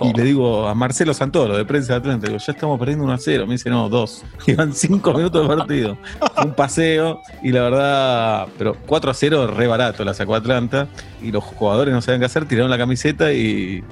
[0.00, 3.04] Y le digo a Marcelo Santoro, de prensa de Atlanta, le digo, ya estamos perdiendo
[3.04, 3.46] 1 a 0.
[3.46, 4.24] Me dice, no, 2.
[4.48, 5.98] Iban 5 minutos de partido.
[6.44, 10.88] Un paseo y la verdad, pero 4 a 0 re barato la sacó Atlanta.
[11.22, 13.84] Y los jugadores no sabían qué hacer, tiraron la camiseta y,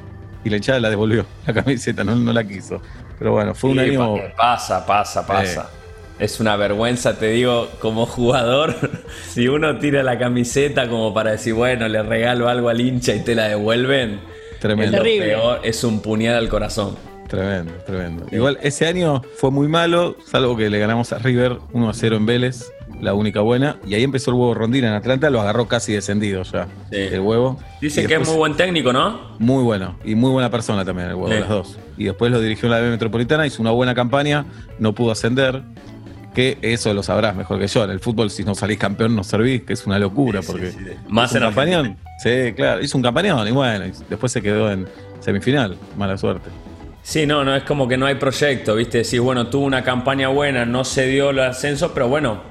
[0.44, 1.26] y la hinchada la devolvió.
[1.46, 2.80] La camiseta, no, no la quiso.
[3.18, 4.16] Pero bueno, fue un Sí, año.
[4.36, 5.70] Pasa, pasa, pasa.
[6.18, 8.74] Es una vergüenza, te digo, como jugador,
[9.30, 13.20] si uno tira la camiseta como para decir, bueno, le regalo algo al hincha y
[13.20, 14.20] te la devuelven,
[14.60, 14.84] Tremendo.
[14.84, 15.26] es, lo Terrible.
[15.28, 16.96] peor, es un puñal al corazón.
[17.26, 18.26] Tremendo, tremendo.
[18.32, 22.16] Igual ese año fue muy malo, salvo que le ganamos a River 1 a 0
[22.16, 22.70] en Vélez,
[23.00, 23.76] la única buena.
[23.86, 26.66] Y ahí empezó el huevo Rondina en Atlanta, lo agarró casi descendido ya.
[26.90, 26.96] Sí.
[26.96, 27.58] El huevo.
[27.80, 29.36] Dicen Y que es muy buen técnico, ¿no?
[29.38, 31.40] Muy bueno y muy buena persona también, el huevo, Sí.
[31.40, 31.78] las dos.
[31.96, 34.44] Y después lo dirigió en la B Metropolitana, hizo una buena campaña,
[34.78, 35.62] no pudo ascender.
[36.34, 37.82] Que eso lo sabrás mejor que yo.
[37.82, 40.42] En el fútbol, si no salís campeón, no servís, que es una locura.
[40.42, 40.72] Sí, porque.
[41.08, 41.96] Más en campañón.
[42.22, 44.86] Sí, claro, hizo un campañón y bueno, y después se quedó en
[45.18, 45.76] semifinal.
[45.98, 46.48] Mala suerte.
[47.02, 48.98] Sí, no, no es como que no hay proyecto, ¿viste?
[48.98, 52.42] Decís, bueno, tuvo una campaña buena, no se dio el ascenso, pero bueno,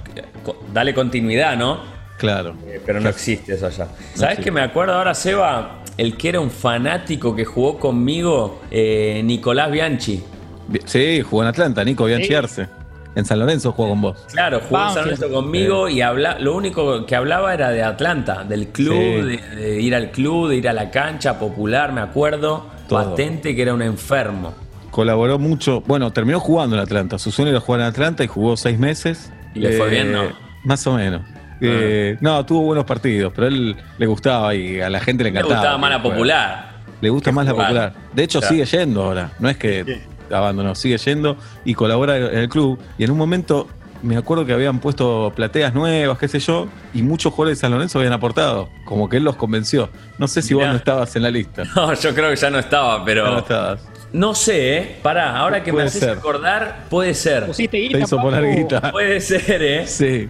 [0.73, 1.79] dale continuidad, ¿no?
[2.17, 2.55] Claro.
[2.67, 3.87] Eh, Pero no existe eso allá.
[4.13, 4.43] ¿Sabes existe.
[4.43, 5.83] que me acuerdo ahora, Seba?
[5.97, 10.23] El que era un fanático que jugó conmigo, eh, Nicolás Bianchi.
[10.67, 12.33] Bi- Sí, jugó en Atlanta, Nico Bianchi Sí.
[12.35, 12.67] Arce.
[13.15, 14.25] En San Lorenzo jugó con vos.
[14.31, 15.03] Claro, jugó en San.
[15.05, 19.21] Lorenzo conmigo y habla, lo único que hablaba era de Atlanta, del club, Sí.
[19.55, 22.67] de, de ir al club, de ir a la cancha popular, me acuerdo.
[22.87, 23.09] Todo.
[23.11, 24.53] Patente que era un enfermo.
[24.91, 25.81] Colaboró mucho.
[25.81, 27.17] Bueno, terminó jugando en Atlanta.
[27.19, 29.31] Su sueño era jugar en Atlanta y jugó seis meses.
[29.49, 30.23] Eh, ¿Y le fue bien, no?
[30.63, 31.21] Más o menos.
[31.61, 35.31] Eh, no, tuvo buenos partidos, pero a él le gustaba y a la gente le
[35.31, 35.59] Le encantaba.
[35.61, 36.69] gustaba más la popular.
[37.01, 37.93] Le gusta más la popular.
[38.13, 38.55] De hecho, Claro.
[38.55, 39.31] sigue yendo ahora.
[39.39, 42.79] No es que abandonó, sigue yendo y colabora en el club.
[42.97, 43.67] Y en un momento
[44.01, 47.71] me acuerdo que habían puesto plateas nuevas, qué sé yo, y muchos jugadores de San
[47.71, 48.69] Lorenzo habían aportado.
[48.85, 49.89] Como que él los convenció.
[50.17, 51.63] No sé si vos no estabas en la lista.
[51.75, 53.25] No, yo creo que ya no estaba, pero.
[53.25, 53.88] Ya no estabas.
[54.11, 54.95] No sé, ¿eh?
[55.03, 56.09] Pará, ahora que me haces ser.
[56.11, 57.45] acordar, puede ser.
[57.45, 58.29] ¿Pusiste Te guita, hizo Papu?
[58.29, 58.81] poner guita.
[58.91, 59.87] Puede ser, ¿eh?
[59.87, 60.27] Sí.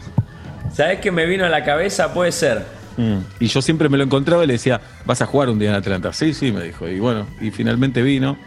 [0.73, 2.13] ¿Sabes qué me vino a la cabeza?
[2.13, 2.63] Puede ser.
[2.97, 3.19] Mm.
[3.39, 5.75] Y yo siempre me lo encontraba y le decía, vas a jugar un día en
[5.75, 6.11] Atlanta.
[6.11, 6.87] Sí, sí, me dijo.
[6.87, 8.37] Y bueno, y finalmente vino.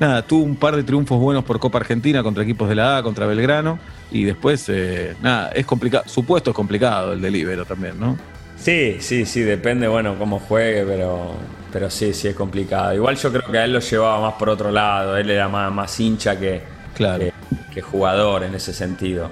[0.00, 3.02] Nada, tuvo un par de triunfos buenos por Copa Argentina contra equipos de la A,
[3.02, 3.78] contra Belgrano.
[4.10, 6.04] Y después, eh, nada, es complicado.
[6.08, 8.18] Su puesto es complicado, el de Libero también, ¿no?
[8.56, 11.34] Sí, sí, sí, depende, bueno, cómo juegue, pero,
[11.72, 12.94] pero sí, sí es complicado.
[12.94, 15.72] Igual yo creo que a él lo llevaba más por otro lado, él era más,
[15.72, 16.62] más hincha que,
[16.94, 17.18] Claro.
[17.20, 17.32] que,
[17.74, 19.30] que jugador en ese sentido.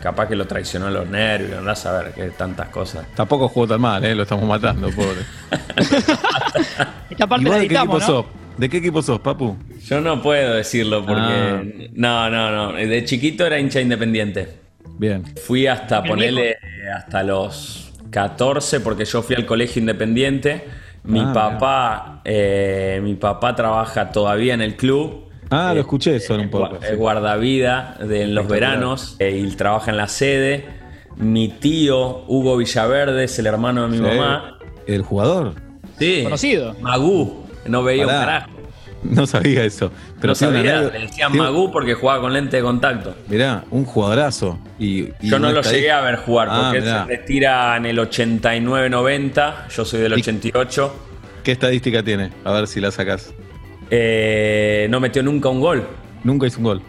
[0.00, 3.06] Capaz que lo traicionó los nervios, andás a ver que tantas cosas.
[3.16, 4.14] Tampoco jugó tan mal, ¿eh?
[4.14, 5.22] Lo estamos matando, pobre.
[7.10, 8.06] Esta parte ¿Y vos la de qué equipo editamos, ¿no?
[8.06, 8.26] sos?
[8.56, 9.56] ¿De qué equipo sos, Papu?
[9.84, 11.22] Yo no puedo decirlo porque...
[11.22, 11.62] Ah.
[11.92, 12.72] No, no, no.
[12.72, 14.48] De chiquito era hincha independiente.
[14.98, 15.24] Bien.
[15.44, 16.56] Fui hasta Bien, ponerle
[16.96, 20.64] hasta los 14 porque yo fui al colegio independiente.
[21.04, 25.24] Mi Ah, papá, eh, mi papá trabaja todavía en el club.
[25.50, 26.78] Ah, lo Eh, escuché eso en un es poco.
[26.96, 30.66] guardavida de en los veranos eh, y trabaja en la sede.
[31.16, 34.02] Mi tío, Hugo Villaverde, es el hermano de mi Sí.
[34.02, 34.58] mamá.
[34.86, 35.54] ¿El jugador?
[35.98, 36.20] Sí.
[36.24, 36.74] Conocido.
[36.80, 37.44] Magú.
[37.66, 38.18] No veía Pará.
[38.18, 38.50] un carajo.
[39.04, 39.90] No sabía eso.
[40.20, 43.14] Pero no sabía, le decían Magú porque jugaba con lente de contacto.
[43.28, 44.58] Mirá, un jugadorazo.
[44.78, 47.02] Y, y Yo no lo llegué a ver jugar Ah, porque él mirá.
[47.04, 50.92] se retira en el 89-90, yo soy del Y- 88.
[51.36, 52.30] Qué ¿Qué estadística tiene?
[52.44, 53.32] A ver si la sacás.
[53.90, 55.82] Eh, no metió nunca un gol
[56.22, 56.82] Nunca hizo un gol.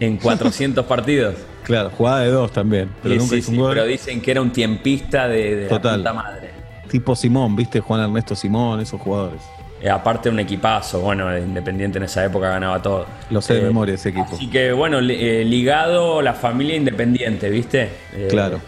[0.00, 1.34] en 400 partidos.
[1.64, 3.74] Claro, jugada de dos también, pero Sí, nunca sí, hizo sí, un gol.
[3.74, 6.02] pero dicen que era un tiempista de, de Total.
[6.02, 6.50] la puta madre.
[6.88, 7.80] Tipo Simón, ¿viste?
[7.80, 9.42] Juan Ernesto Simón, esos jugadores.
[9.80, 13.06] Eh, aparte un equipazo, bueno, el Independiente en esa época ganaba todo.
[13.30, 14.28] Lo sé de Eh, memoria ese equipo.
[14.34, 17.90] Así que bueno, eh, ligado a la familia independiente, ¿viste?
[18.14, 18.58] Eh, Claro.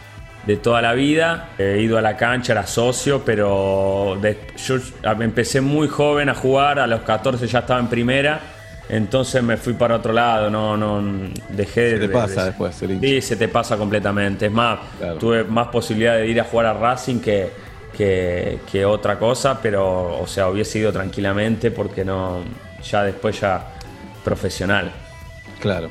[0.46, 4.76] De toda la vida, he ido a la cancha, era socio, pero de- yo
[5.20, 8.40] empecé muy joven a jugar, a los 14 ya estaba en primera,
[8.88, 11.02] entonces me fui para otro lado, no, no
[11.50, 13.00] dejé Se te de- pasa de- después hincha.
[13.06, 14.46] Sí, se te pasa completamente.
[14.46, 15.16] Es más, Claro.
[15.18, 17.50] tuve más posibilidad de ir a jugar a Racing que,
[17.98, 22.44] que, que otra cosa, pero, o sea, hubiese ido tranquilamente porque no,
[22.88, 23.72] ya después ya
[24.24, 24.92] profesional.
[25.60, 25.90] Claro.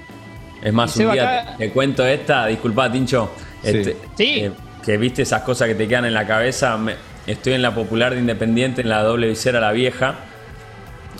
[0.63, 3.29] Es más, un día acá- te, te cuento esta, disculpa, Tincho.
[3.61, 3.69] Sí.
[3.77, 4.39] este, Sí.
[4.45, 4.51] eh,
[4.83, 6.77] que viste esas cosas que te quedan en la cabeza.
[6.77, 6.95] Me-
[7.27, 10.15] estoy en la popular de Independiente, en la doble visera La Vieja,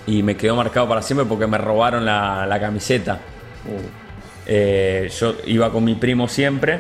[0.08, 3.20] y me quedó marcado para siempre porque me robaron la, la camiseta.
[4.46, 6.80] Eh, yo iba con mi primo siempre.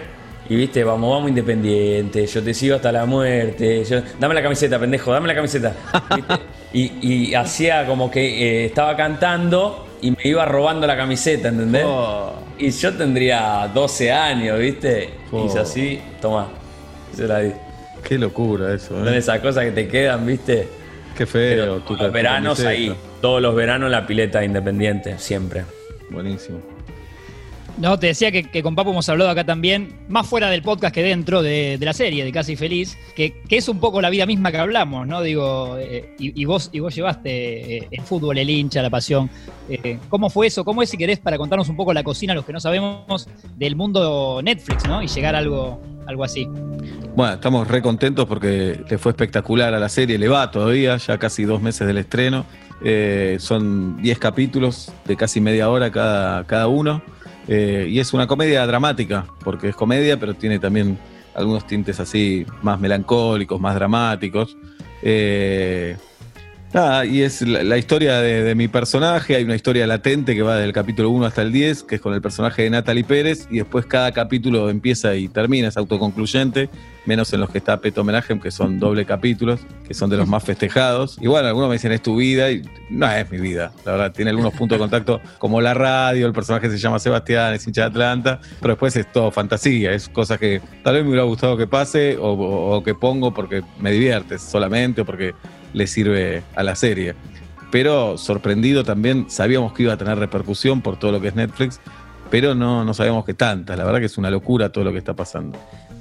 [0.49, 3.83] Y viste, vamos, vamos independiente, yo te sigo hasta la muerte.
[3.83, 5.73] yo- dame la camiseta, pendejo, dame la camiseta.
[6.15, 6.33] ¿Viste?
[6.73, 6.91] Y,
[7.29, 8.21] y hacía como que
[8.61, 11.83] eh, estaba cantando y me iba robando la camiseta, ¿entendés?
[11.85, 12.33] Oh.
[12.57, 15.09] Y yo tendría 12 años, ¿viste?
[15.31, 15.45] Oh.
[15.45, 16.47] Hice así, toma,
[17.13, 17.51] se la di.
[18.03, 19.17] Qué locura eso, Son ¿eh?
[19.17, 20.67] esas cosas que te quedan, ¿viste?
[21.17, 21.75] Qué Pero feo.
[21.79, 22.69] tu todos ca- los tu veranos camiseta.
[22.69, 25.63] ahí, todos los veranos la pileta independiente, siempre.
[26.09, 26.59] Buenísimo.
[27.77, 30.93] No, te decía que, que con Papo hemos hablado acá también, más fuera del podcast
[30.95, 34.09] que dentro de, de la serie de Casi Feliz, que, que es un poco la
[34.09, 35.21] vida misma que hablamos, ¿no?
[35.21, 39.29] Digo, eh, y, vos, y vos llevaste eh, el fútbol, el hincha, la pasión.
[39.69, 40.65] Eh, ¿Cómo fue eso?
[40.65, 43.75] ¿Cómo es, si querés, para contarnos un poco la cocina, los que no sabemos, del
[43.75, 45.03] mundo Netflix, ¿no?
[45.03, 46.47] Y llegar a algo, algo así.
[47.15, 51.19] Bueno, estamos re contentos porque le fue espectacular a la serie, le va todavía, ya
[51.19, 52.43] casi dos meses del estreno.
[53.39, 57.03] Son 10 capítulos de casi media hora cada, cada uno.
[57.47, 60.97] Eh, y es una comedia dramática, porque es comedia, pero tiene también
[61.33, 64.57] algunos tintes así más melancólicos, más dramáticos.
[65.01, 65.95] Eh,
[66.73, 69.35] nada, y es la, historia de, mi personaje.
[69.35, 72.13] Hay una historia latente que va del capítulo 1 hasta el 10, que es con
[72.13, 76.69] el personaje de Natalie Pérez, y después cada capítulo empieza y termina, es autoconcluyente,
[77.05, 80.27] menos en los que está Peto Homenaje, que son doble capítulos, que son de los
[80.27, 81.17] más festejados.
[81.21, 84.11] Y bueno, algunos me dicen es tu vida, y no es mi vida, la verdad,
[84.11, 87.81] tiene algunos puntos de contacto como la radio, el personaje se llama Sebastián, es hincha
[87.83, 91.55] de Atlanta, pero después es todo fantasía, es cosas que tal vez me hubiera gustado
[91.57, 95.33] que pase o, o- o que pongo porque me diviertes solamente o porque
[95.73, 97.15] le sirve a la serie.
[97.71, 101.79] Pero sorprendido también, sabíamos que iba a tener repercusión por todo lo que es Netflix,
[102.29, 103.77] pero no, no sabíamos que tantas.
[103.77, 105.57] La verdad que es una locura todo lo que está pasando.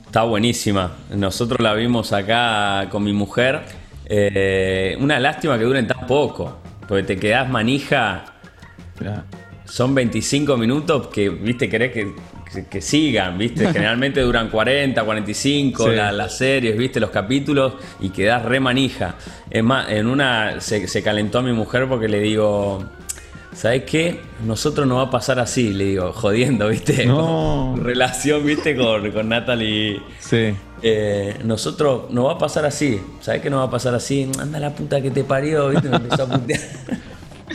[0.06, 0.92] Está buenísima.
[1.14, 3.62] Nosotros la vimos acá con mi mujer.
[4.06, 8.24] Eh, una lástima que duren tan poco, porque te quedás manija.
[9.00, 9.24] Mirá.
[9.64, 12.14] Son 25 minutos que, viste, querés que,
[12.52, 13.66] que- que sigan, viste.
[13.72, 15.96] Generalmente duran 40, 45 Sí.
[15.96, 19.14] la- las series, viste, los capítulos y quedás re manija.
[19.50, 22.84] Es más, en una se, se calentó a mi mujer porque le digo,
[23.52, 24.20] ¿sabes qué?
[24.44, 27.06] Nosotros no va a pasar así, le digo, jodiendo, viste.
[27.06, 27.74] No.
[27.82, 30.00] Relación, viste, con, con Natalie.
[30.18, 30.54] Sí.
[30.82, 33.00] Eh, nosotros no va a pasar así.
[33.20, 34.30] ¿Sabes qué no va a pasar así?
[34.38, 35.88] Anda la puta que te parió, ¿viste?
[35.88, 36.60] Me empezó a putear.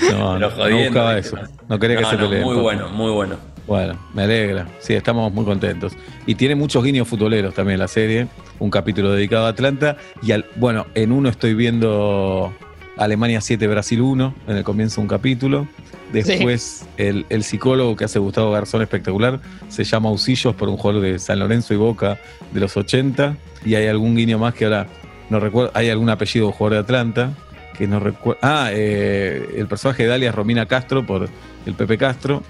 [0.09, 1.35] No, jodiendo, no buscaba ¿viste?
[1.35, 1.47] eso.
[1.67, 2.41] No quería que se peleen.
[2.43, 3.35] Muy bueno, muy bueno.
[3.67, 4.67] Bueno, me alegra.
[4.79, 5.93] Sí, estamos muy contentos.
[6.25, 8.27] Y tiene muchos guiños futboleros también la serie.
[8.59, 9.97] Un capítulo dedicado a Atlanta.
[10.21, 12.53] Y al, bueno, en uno estoy viendo
[12.97, 14.35] Alemania 7, Brasil 1.
[14.47, 15.67] En el comienzo un capítulo.
[16.11, 21.01] Después el, el psicólogo que hace Gustavo Garzón espectacular se llama Usillos por un jugador
[21.01, 22.19] de San Lorenzo y Boca
[22.51, 23.37] de los 80.
[23.63, 24.87] Y hay algún guiño más que ahora
[25.29, 25.71] no recuerdo.
[25.73, 27.33] Hay algún apellido de jugador de Atlanta
[27.77, 28.39] que no recuerdo.
[28.41, 31.29] Ah, eh, el personaje de Dalia Romina Castro por
[31.65, 32.43] el Pepe Castro.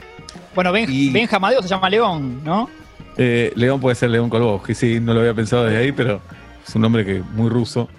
[0.55, 2.69] Bueno, Ben, Y- Ben Jamadeo se llama León, ¿no?
[3.17, 6.21] Eh, León puede ser León Kolbowski, sí, no lo había pensado desde ahí, pero
[6.67, 7.89] es un nombre que muy ruso.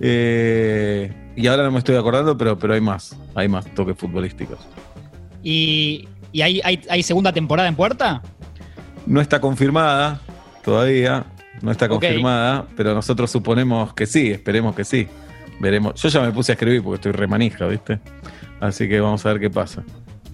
[0.00, 4.58] Eh, y ahora no me estoy acordando, pero, pero hay más, hay más toques futbolísticos.
[5.42, 8.22] ¿Y, y hay, hay, hay segunda temporada en puerta?
[9.06, 10.20] No está confirmada
[10.64, 11.24] todavía,
[11.60, 15.08] no está confirmada, pero nosotros suponemos que sí, esperemos que sí.
[15.60, 15.94] Veremos.
[16.00, 18.00] Yo ya me puse a escribir porque estoy remanija, ¿viste?
[18.60, 19.82] Así que vamos a ver qué pasa.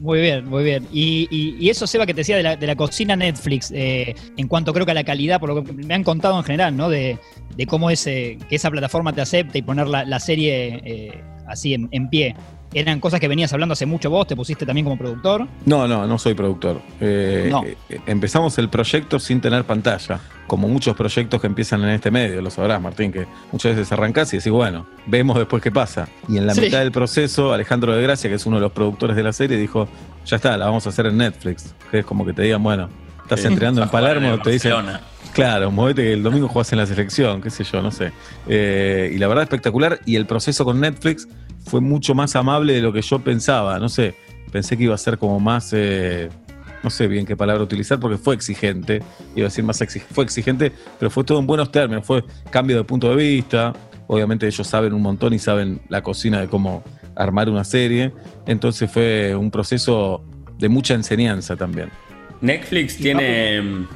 [0.01, 0.87] Muy bien, muy bien.
[0.91, 4.15] Y, y- y eso, Seba, que te decía de la, de la cocina Netflix, eh,
[4.39, 6.75] en cuanto creo que a la calidad, por lo que me han contado en general,
[6.75, 6.89] ¿no?
[6.89, 7.19] De,
[7.55, 11.23] de cómo es eh, que esa plataforma te acepta y poner la, la serie eh,
[11.47, 12.35] así en, en pie.
[12.72, 15.46] Eran cosas que venías hablando hace mucho vos, te pusiste también como productor.
[15.66, 16.80] No, no, no soy productor.
[17.00, 17.64] Eh, No.
[17.64, 22.40] eh, empezamos el proyecto sin tener pantalla, como muchos proyectos que empiezan en este medio,
[22.42, 26.09] lo sabrás, Martín, que muchas veces arrancás y decís, bueno, vemos después qué pasa.
[26.28, 26.61] Y en la Sí.
[26.62, 29.56] mitad del proceso, Alejandro de Gracia, que es uno de los productores de la serie,
[29.56, 29.88] dijo,
[30.26, 31.74] ya está, la vamos a hacer en Netflix.
[31.90, 32.88] Que es como que te digan, bueno,
[33.22, 33.46] estás Sí.
[33.48, 34.72] entrenando en Palermo, en te dicen.
[35.33, 38.11] Claro, movete que el domingo jugás en la selección, qué sé yo, no sé.
[38.48, 40.00] Eh, y la verdad espectacular.
[40.04, 41.28] Y el proceso con Netflix
[41.64, 43.79] fue mucho más amable de lo que yo pensaba.
[43.79, 44.14] No sé,
[44.53, 46.29] pensé que iba a ser como más, eh,
[46.83, 49.03] no sé bien qué palabra utilizar, porque fue exigente.
[49.35, 52.05] Iba a decir más exigente, fue exigente, pero fue todo en buenos términos.
[52.07, 53.73] Fue cambio de punto de vista.
[54.07, 56.83] Obviamente ellos saben un montón y saben la cocina de cómo
[57.14, 58.12] armar una serie.
[58.46, 60.25] Entonces fue un proceso
[60.59, 61.90] de mucha enseñanza también.
[62.40, 63.87] Netflix tiene,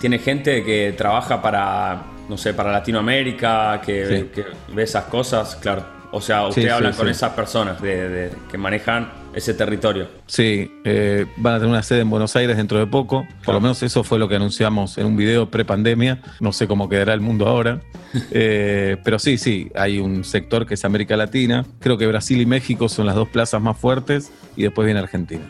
[0.00, 4.30] tiene gente que trabaja para, no sé, para Latinoamérica, que, Sí.
[4.34, 5.84] que ve esas cosas, claro.
[6.16, 7.10] O sea, usted Sí, habla sí, con sí.
[7.12, 10.08] esas personas de, de- que manejan ese territorio.
[10.26, 13.26] Sí, eh, van a tener una sede en Buenos Aires dentro de poco.
[13.44, 16.20] Por lo menos eso fue lo que anunciamos en un video pre-pandemia.
[16.40, 17.80] No sé cómo quedará el mundo ahora.
[18.30, 21.66] Eh, pero sí, sí, hay un sector que es América Latina.
[21.80, 25.42] Creo que Brasil y México son las dos plazas más fuertes y después viene Argentina.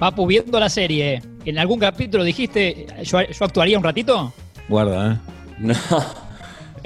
[0.00, 4.32] Papu, viendo la serie, ¿en algún capítulo dijiste, yo, yo actuaría un ratito?
[4.68, 5.16] Guarda, ¿eh?
[5.60, 5.74] No,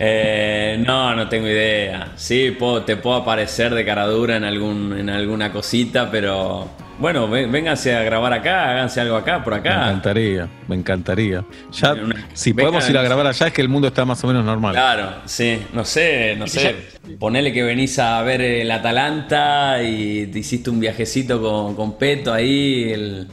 [0.04, 2.08] Eh, no, no tengo idea.
[2.16, 7.28] Sí, puedo- te puedo aparecer de cara dura en, algún, en alguna cosita, pero bueno,
[7.28, 9.74] vé- vénganse a grabar acá, háganse algo acá, por Me acá.
[9.84, 11.44] encantaría, me encantaría.
[11.72, 14.26] Ya, Una- si podemos ir a grabar allá es que el mundo está más o
[14.26, 14.72] menos normal.
[14.72, 16.74] Claro, sí, no sé, no sé.
[17.20, 22.32] Ponele que venís a ver el Atalanta y te hiciste un viajecito con, con Peto
[22.32, 23.28] ahí, el-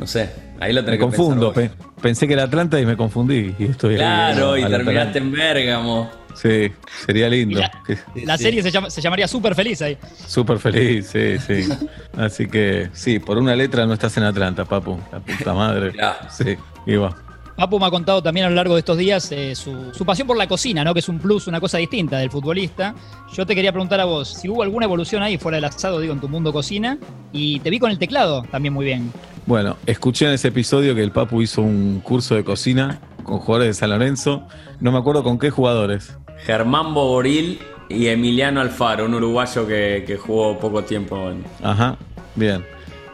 [0.00, 2.96] no sé, ahí lo Me tenés que confundo, pe- pensé que era Atlanta y me
[2.96, 3.54] confundí.
[3.58, 6.10] Y estoy ahí Claro, y terminaste en Bérgamo.
[6.34, 6.70] Sí,
[7.04, 7.58] sería lindo.
[7.58, 8.44] La- Que- La Sí.
[8.44, 9.98] serie se, llama- se llamaría Súper Feliz ahí.
[10.26, 11.68] Súper feliz, sí, sí.
[12.16, 15.00] Así que sí, por una letra no estás en Atlanta, papu.
[15.10, 15.90] La puta madre.
[15.92, 16.18] Claro.
[16.30, 16.56] Sí,
[16.96, 17.16] va.
[17.58, 20.28] Papu me ha contado también a lo largo de estos días eh, su, su pasión
[20.28, 20.94] por la cocina, ¿no?
[20.94, 22.94] Que es un plus, una cosa distinta del futbolista.
[23.32, 26.12] Yo te quería preguntar a vos, si hubo alguna evolución ahí fuera del asado, digo,
[26.12, 26.98] en tu mundo cocina.
[27.32, 29.12] Y te vi con el teclado también muy bien.
[29.44, 33.70] Bueno, escuché en ese episodio que el Papu hizo un curso de cocina con jugadores
[33.70, 34.46] de San Lorenzo.
[34.78, 36.16] No me acuerdo con qué jugadores.
[36.46, 41.96] Germán Bogoril y Emiliano Alfaro, un uruguayo que, que jugó poco tiempo en, Ajá,
[42.36, 42.64] bien.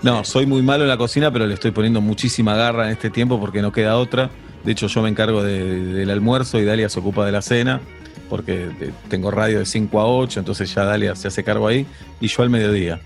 [0.05, 3.09] No, soy muy malo en la cocina, pero le estoy poniendo muchísima garra en este
[3.09, 4.31] tiempo porque no queda otra.
[4.62, 7.81] De hecho, yo me encargo de- del almuerzo y Dalia se ocupa de la cena,
[8.29, 11.87] porque de- tengo radio de 5 a 8, entonces ya Dalia se hace cargo ahí,
[12.21, 13.01] y yo al mediodía.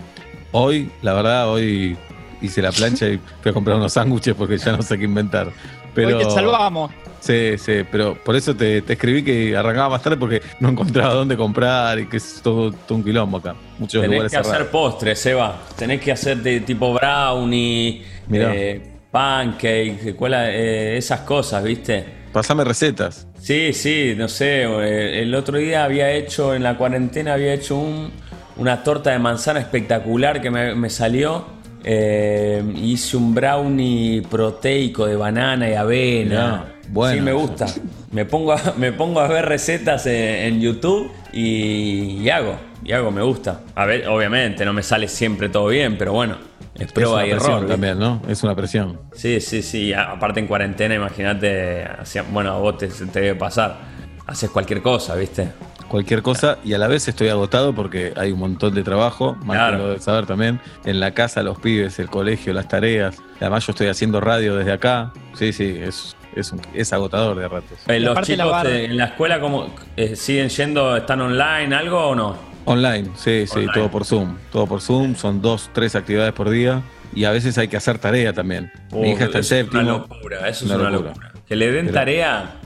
[0.50, 1.96] Hoy, la verdad, hoy
[2.40, 5.50] hice la plancha y fui a comprar unos sándwiches porque ya no sé qué inventar.
[5.94, 6.90] Pero, Hoy te salvamos.
[7.20, 11.14] Sí, sí, pero por eso te, te escribí que arrancaba más tarde porque no encontraba
[11.14, 13.56] dónde comprar y que es todo, todo un quilombo acá.
[13.78, 15.60] Muchos Tenés lugares que hacer postres, Eva.
[15.76, 22.04] Tenés que hacer de tipo brownie, eh, pancake, cuela- eh, esas cosas, ¿viste?
[22.32, 23.26] Pasame recetas.
[23.40, 24.62] Sí, sí, no sé.
[24.62, 28.10] eh, El otro día había hecho, en la cuarentena, había hecho un-
[28.56, 31.57] una torta de manzana espectacular que me, me salió.
[31.90, 36.74] Eh, hice un brownie proteico de banana y avena.
[36.90, 37.14] Bueno.
[37.14, 37.64] Sí, me gusta.
[38.12, 40.14] Me pongo a, me pongo a ver recetas en,
[40.54, 42.56] en YouTube y, y hago.
[42.84, 43.62] Y hago, me gusta.
[43.74, 46.36] A ver, obviamente, no me sale siempre todo bien, pero bueno,
[46.74, 47.66] es Es prueba una y error.
[47.66, 48.20] también, ¿no?
[48.28, 49.00] Es una presión.
[49.14, 49.94] Sí, sí, sí.
[49.94, 51.86] Aparte en cuarentena, imagínate,
[52.30, 53.78] bueno, a vos te, te debe pasar.
[54.26, 55.48] Haces cualquier cosa, ¿viste?
[55.88, 59.56] Cualquier cosa y a la vez estoy agotado porque hay un montón de trabajo, más
[59.56, 59.78] Claro.
[59.78, 60.60] lo debes saber también.
[60.84, 63.16] En la casa, los pibes, el colegio, las tareas.
[63.40, 65.12] Además, yo estoy haciendo radio desde acá.
[65.32, 67.78] Sí, sí, es, es, un- es agotador de ratos.
[67.86, 69.70] Eh, ¿Los la chicos barra- eh, en la escuela como
[70.14, 72.36] siguen yendo, están online, algo o no?
[72.66, 73.72] Online, sí, sí, Online.
[73.72, 74.36] todo por Zoom.
[74.52, 76.82] Todo por Zoom, son dos, tres actividades por día.
[77.14, 78.70] Y a veces hay que hacer tarea también.
[78.92, 79.80] Mi hija está en eso es séptimo.
[79.82, 81.08] una locura, eso es Una una locura.
[81.12, 81.32] locura.
[81.48, 82.56] Que le den Pero- tarea,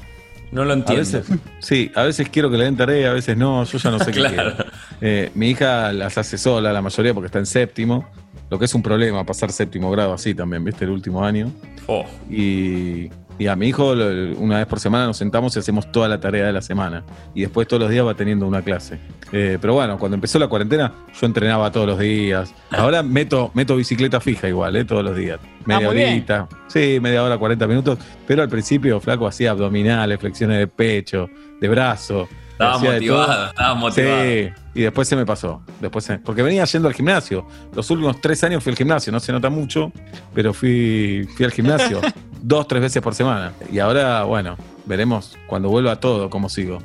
[0.52, 1.00] no lo A entiendo.
[1.00, 1.26] veces,
[1.58, 4.06] sí, a veces quiero que le den tarea, a veces no, yo ya no sé
[4.12, 4.54] qué Claro.
[5.00, 8.08] Eh, mi hija las hace sola, la mayoría porque está en séptimo,
[8.50, 10.84] lo que es un problema pasar séptimo grado así también, ¿viste?
[10.84, 11.50] El último año.
[11.88, 13.08] Oh, Y,
[13.42, 13.92] y a mi hijo
[14.38, 17.02] una vez por semana nos sentamos y hacemos toda la tarea de la semana.
[17.34, 19.00] Y después todos los días va teniendo una clase.
[19.32, 22.54] Eh, pero bueno, cuando empezó la cuarentena yo entrenaba todos los días.
[22.70, 24.84] Ahora meto, meto bicicleta fija igual, ¿eh?
[24.84, 25.40] todos los días.
[25.66, 26.10] Media muy bien.
[26.10, 26.48] horita.
[26.68, 27.98] Sí, media hora, 40 minutos.
[28.28, 31.28] Pero al principio, flaco, hacía abdominales, flexiones de pecho,
[31.60, 32.28] de brazo.
[32.64, 34.22] Estaba motivado, estaba motivado.
[34.22, 35.62] Sí, y después se me pasó.
[35.80, 37.46] Después se- porque venía yendo al gimnasio.
[37.74, 39.92] Los últimos tres años fui al gimnasio, no se nota mucho,
[40.34, 42.00] pero fui, fui al gimnasio
[42.42, 43.52] dos, tres veces por semana.
[43.70, 46.78] Y ahora, bueno, veremos cuando vuelva a todo cómo sigo.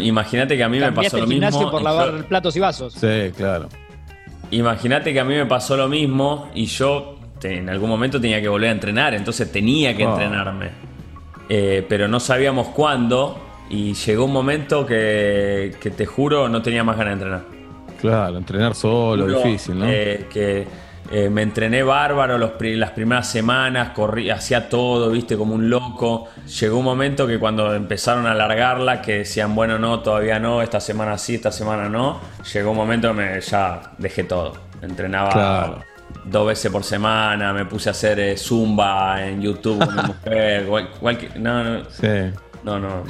[0.00, 1.70] Imagínate que a mí me pasó lo el gimnasio mismo.
[1.72, 2.94] por lavar yo- platos y vasos.
[2.94, 3.68] Sí, claro.
[4.50, 8.40] Imagínate que a mí me pasó lo mismo y yo te- en algún momento tenía
[8.40, 10.10] que volver a entrenar, entonces tenía que Oh.
[10.12, 10.70] entrenarme.
[11.50, 13.38] Eh, pero no sabíamos cuándo
[13.70, 17.58] y llegó un momento que, que te juro no tenía más ganas de entrenar.
[18.00, 19.84] Claro, entrenar solo, Juro, difícil, ¿no?
[19.88, 20.66] eh, que
[21.10, 26.26] eh, me entrené bárbaro los las primeras semanas, corrí, hacía todo, viste, como un loco.
[26.60, 30.78] Llegó un momento que cuando empezaron a alargarla, que decían, bueno, no, todavía no, esta
[30.80, 32.20] semana sí, esta semana no,
[32.52, 34.52] llegó un momento que me, ya dejé todo.
[34.80, 35.84] Entrenaba Claro.
[36.24, 40.66] dos veces por semana, me puse a hacer eh, zumba en YouTube con mi mujer,
[41.00, 42.06] cual- no, no, Sí.
[42.64, 43.04] No, no.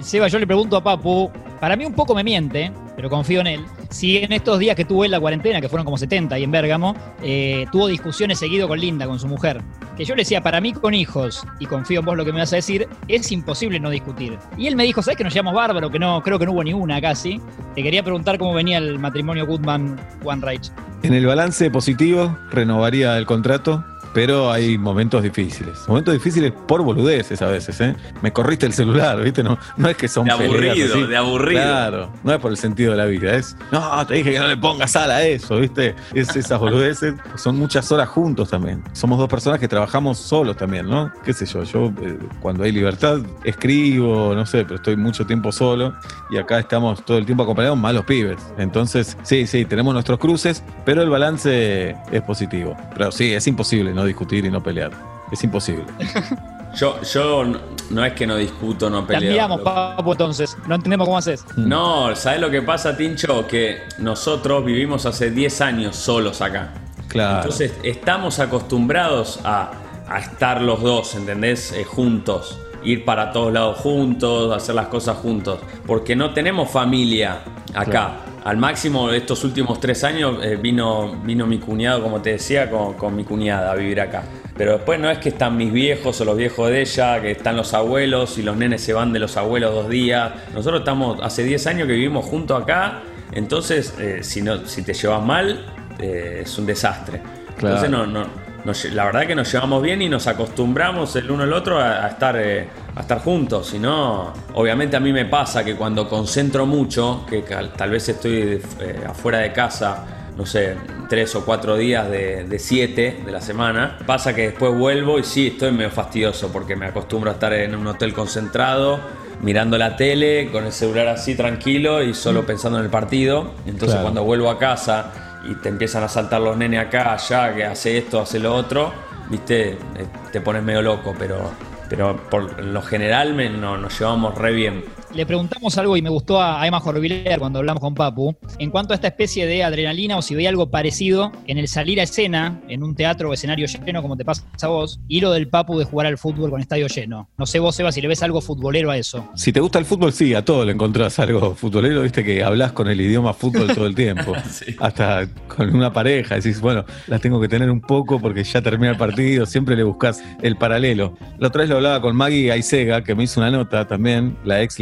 [0.00, 1.30] Seba, yo le pregunto a Papu,
[1.60, 4.84] para mí un poco me miente, pero confío en él, si en estos días que
[4.84, 8.68] tuvo él la cuarentena, que fueron como 70 y en Bérgamo, eh, tuvo discusiones seguido
[8.68, 9.62] con Linda, con su mujer.
[9.96, 12.40] Que yo le decía, para mí con hijos, y confío en vos lo que me
[12.40, 14.38] vas a decir, es imposible no discutir.
[14.56, 15.90] Y él me dijo, ¿sabes que nos llevamos bárbaro?
[15.90, 17.40] Que no, creo que no hubo ni una casi.
[17.74, 20.72] Te quería preguntar cómo venía el matrimonio Goodman-Wanreich.
[21.02, 23.84] En el balance positivo, renovaría el contrato,
[24.14, 25.76] pero hay momentos difíciles.
[25.88, 27.96] Momentos difíciles por boludeces a veces, ¿eh?
[28.22, 29.42] Me corriste el celular, ¿viste?
[29.42, 31.60] No, no es que son De aburrido, de aburrido.
[31.60, 34.46] Claro, no es por el sentido de la vida, es, no, te dije que no
[34.46, 35.94] le pongas sal a eso, ¿viste?
[36.14, 38.82] Es esas boludeces, son muchas horas juntos también.
[38.92, 41.12] Somos dos personas que trabajamos solos también, ¿no?
[41.24, 45.50] Qué sé yo, yo eh, cuando hay libertad escribo, no sé, pero estoy mucho tiempo
[45.50, 45.92] solo
[46.30, 48.38] y acá estamos todo el tiempo acompañados malos pibes.
[48.58, 52.76] Entonces, sí, sí, tenemos nuestros cruces, pero el balance es positivo.
[52.96, 54.92] Pero sí, es imposible no discutir y no pelear.
[55.32, 55.84] Es imposible.
[56.76, 59.30] Yo, yo no, no es que no discuto, no peleo.
[59.30, 60.56] admiramos, lo- Papu, entonces.
[60.66, 61.44] No entendemos cómo haces.
[61.56, 63.46] No, ¿sabes lo que pasa, Tincho?
[63.46, 66.70] Que nosotros vivimos hace 10 años solos acá.
[67.06, 67.36] Claro.
[67.42, 69.70] Entonces estamos acostumbrados a,
[70.08, 71.70] a estar los dos, ¿entendés?
[71.70, 72.58] Eh, juntos.
[72.84, 75.60] Ir para todos lados juntos, hacer las cosas juntos.
[75.86, 77.40] Porque no tenemos familia
[77.74, 78.20] acá.
[78.44, 82.94] Al máximo estos últimos tres años eh, vino, vino mi cuñado, como te decía, con,
[82.94, 84.22] con mi cuñada a vivir acá.
[84.56, 87.56] Pero después no es que están mis viejos o los viejos de ella, que están
[87.56, 90.32] los abuelos y los nenes se van de los abuelos dos días.
[90.52, 93.02] Nosotros estamos hace 10 años que vivimos juntos acá.
[93.32, 95.66] Entonces, eh, si, no, si te llevas mal,
[95.98, 97.20] eh, es un desastre.
[97.56, 97.76] Claro.
[97.76, 101.42] Entonces, no, no, nos la verdad que nos llevamos bien y nos acostumbramos el uno
[101.42, 103.68] al otro a, a estar, eh, a estar juntos.
[103.68, 107.42] Si no, obviamente a mí me pasa que cuando concentro mucho, que
[107.76, 110.04] tal vez estoy eh, afuera de casa,
[110.36, 110.76] no sé,
[111.08, 115.24] tres o cuatro días de, de siete de la semana, pasa que después vuelvo y
[115.24, 118.98] sí, estoy medio fastidioso porque me acostumbro a estar en un hotel concentrado.
[119.42, 123.52] Mirando la tele, con el celular así tranquilo y solo pensando en el partido.
[123.66, 124.02] Entonces, Claro.
[124.04, 125.12] cuando vuelvo a casa
[125.46, 128.92] y te empiezan a saltar los nenes acá, allá, que hace esto, hace lo otro,
[129.28, 131.52] viste, Eh, te pones medio loco, pero,
[131.88, 134.84] pero por lo general no, nos llevamos re bien.
[135.14, 138.94] Le preguntamos algo y me gustó a Emma Jorviler cuando hablamos con Papu, en cuanto
[138.94, 142.60] a esta especie de adrenalina o si veía algo parecido en el salir a escena,
[142.68, 145.78] en un teatro o escenario lleno, como te pasa a vos, y lo del Papu
[145.78, 147.28] de jugar al fútbol con estadio lleno.
[147.38, 149.30] No sé vos, Eva, si le ves algo futbolero a eso.
[149.36, 152.72] Si te gusta el fútbol, sí, a todo le encontrás algo futbolero, viste que hablas
[152.72, 154.32] con el idioma fútbol todo el tiempo.
[154.54, 154.76] Sí.
[154.78, 158.92] Hasta con una pareja, decís, bueno, la tengo que tener un poco porque ya termina
[158.92, 161.16] el partido, siempre le buscas el paralelo.
[161.38, 164.62] La otra vez lo hablaba con Maggie Aisega, que me hizo una nota también, la
[164.62, 164.78] ex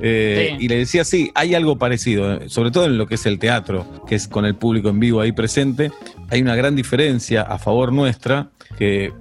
[0.00, 0.64] Eh, Sí.
[0.64, 3.38] y le decía, sí, hay algo parecido, eh, sobre todo en lo que es el
[3.38, 5.92] teatro, que es con el público en vivo ahí presente.
[6.30, 9.12] Hay una gran diferencia a favor nuestra, que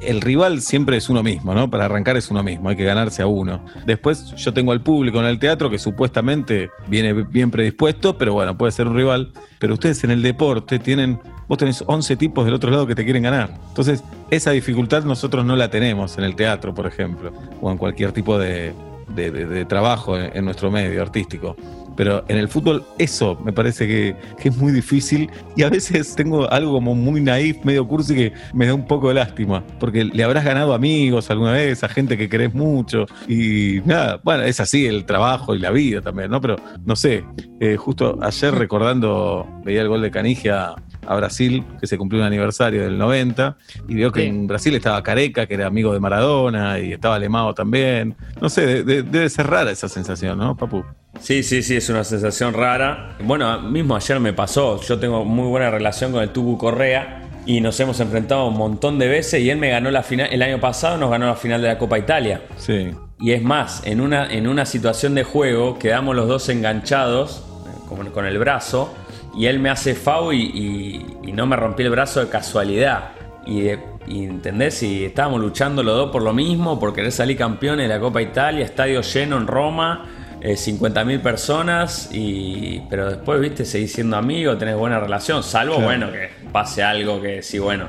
[0.00, 1.68] el rival siempre es uno mismo, ¿no?
[1.68, 3.64] Para arrancar es uno mismo, hay que ganarse a uno.
[3.84, 8.56] Después yo tengo al público en el teatro que supuestamente viene bien predispuesto, pero bueno,
[8.56, 9.32] puede ser un rival.
[9.58, 13.04] Pero ustedes en el deporte tienen, vos tenés 11 tipos del otro lado que te
[13.04, 13.50] quieren ganar.
[13.68, 18.12] Entonces, esa dificultad nosotros no la tenemos en el teatro, por ejemplo, o en cualquier
[18.12, 18.72] tipo de,
[19.08, 21.56] de- trabajo en, nuestro medio artístico.
[21.96, 26.16] Pero en el fútbol eso me parece que, que es muy difícil y a veces
[26.16, 30.04] tengo algo como muy naif, medio cursi que me da un poco de lástima, porque
[30.04, 34.58] le habrás ganado amigos alguna vez, a gente que querés mucho y nada, bueno, es
[34.58, 36.40] así el trabajo y la vida también, ¿no?
[36.40, 37.24] Pero no sé,
[37.60, 40.74] eh, justo ayer recordando, veía el gol de Canigia
[41.06, 43.56] a Brasil, que se cumplió un aniversario del 90,
[43.88, 44.26] y veo que Sí.
[44.28, 48.14] en Brasil estaba Careca, que era amigo de Maradona, y estaba Lemao también.
[48.40, 50.84] No sé, de- de- debe ser rara esa sensación, ¿no, Papu?
[51.20, 53.16] Sí, sí, sí, es una sensación rara.
[53.22, 54.80] Bueno, mismo ayer me pasó.
[54.82, 58.98] Yo tengo muy buena relación con el Tucu Correa y nos hemos enfrentado un montón
[58.98, 61.62] de veces y él me ganó la final, el año pasado nos ganó la final
[61.62, 62.42] de la Copa Italia.
[62.56, 62.90] Sí.
[63.20, 67.78] Y es más, en una, en una situación de juego quedamos los dos enganchados eh,
[67.88, 68.92] con, con el brazo
[69.36, 73.10] y él me hace FAU y, y- y no me rompí el brazo de casualidad.
[73.46, 74.82] Y, de- y, ¿entendés?
[74.82, 78.20] Y estábamos luchando los dos por lo mismo, por querer salir campeones de la Copa
[78.22, 80.06] Italia, estadio lleno en Roma.
[80.46, 85.86] eh, 50.000 personas, y, pero después, viste, seguís siendo amigo, tenés buena relación, salvo, Claro.
[85.88, 87.88] bueno, que pase algo que sí, bueno,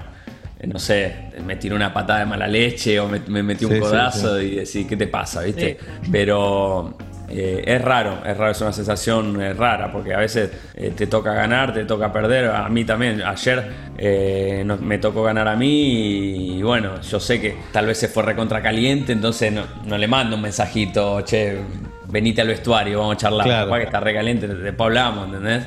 [0.62, 3.72] eh, no sé, me tiró una patada de mala leche o me, me metí un
[3.72, 5.78] Sí, sí, codazo y decís, ¿qué te pasa, viste?
[6.10, 6.96] Pero
[7.30, 11.08] eh, es raro, es raro, es una sensación eh, rara, porque a veces eh, te
[11.08, 13.86] toca ganar, te toca perder, a mí también, ayer
[14.66, 18.24] no- me tocó ganar a mí y, bueno, yo sé que tal vez se fue
[18.24, 21.58] recontra caliente, entonces no, no le mando un mensajito, che,
[22.08, 23.66] venite al vestuario, vamos a charlar, Claro.
[23.66, 25.66] capaz que está recaliente, después hablamos, ¿entendés?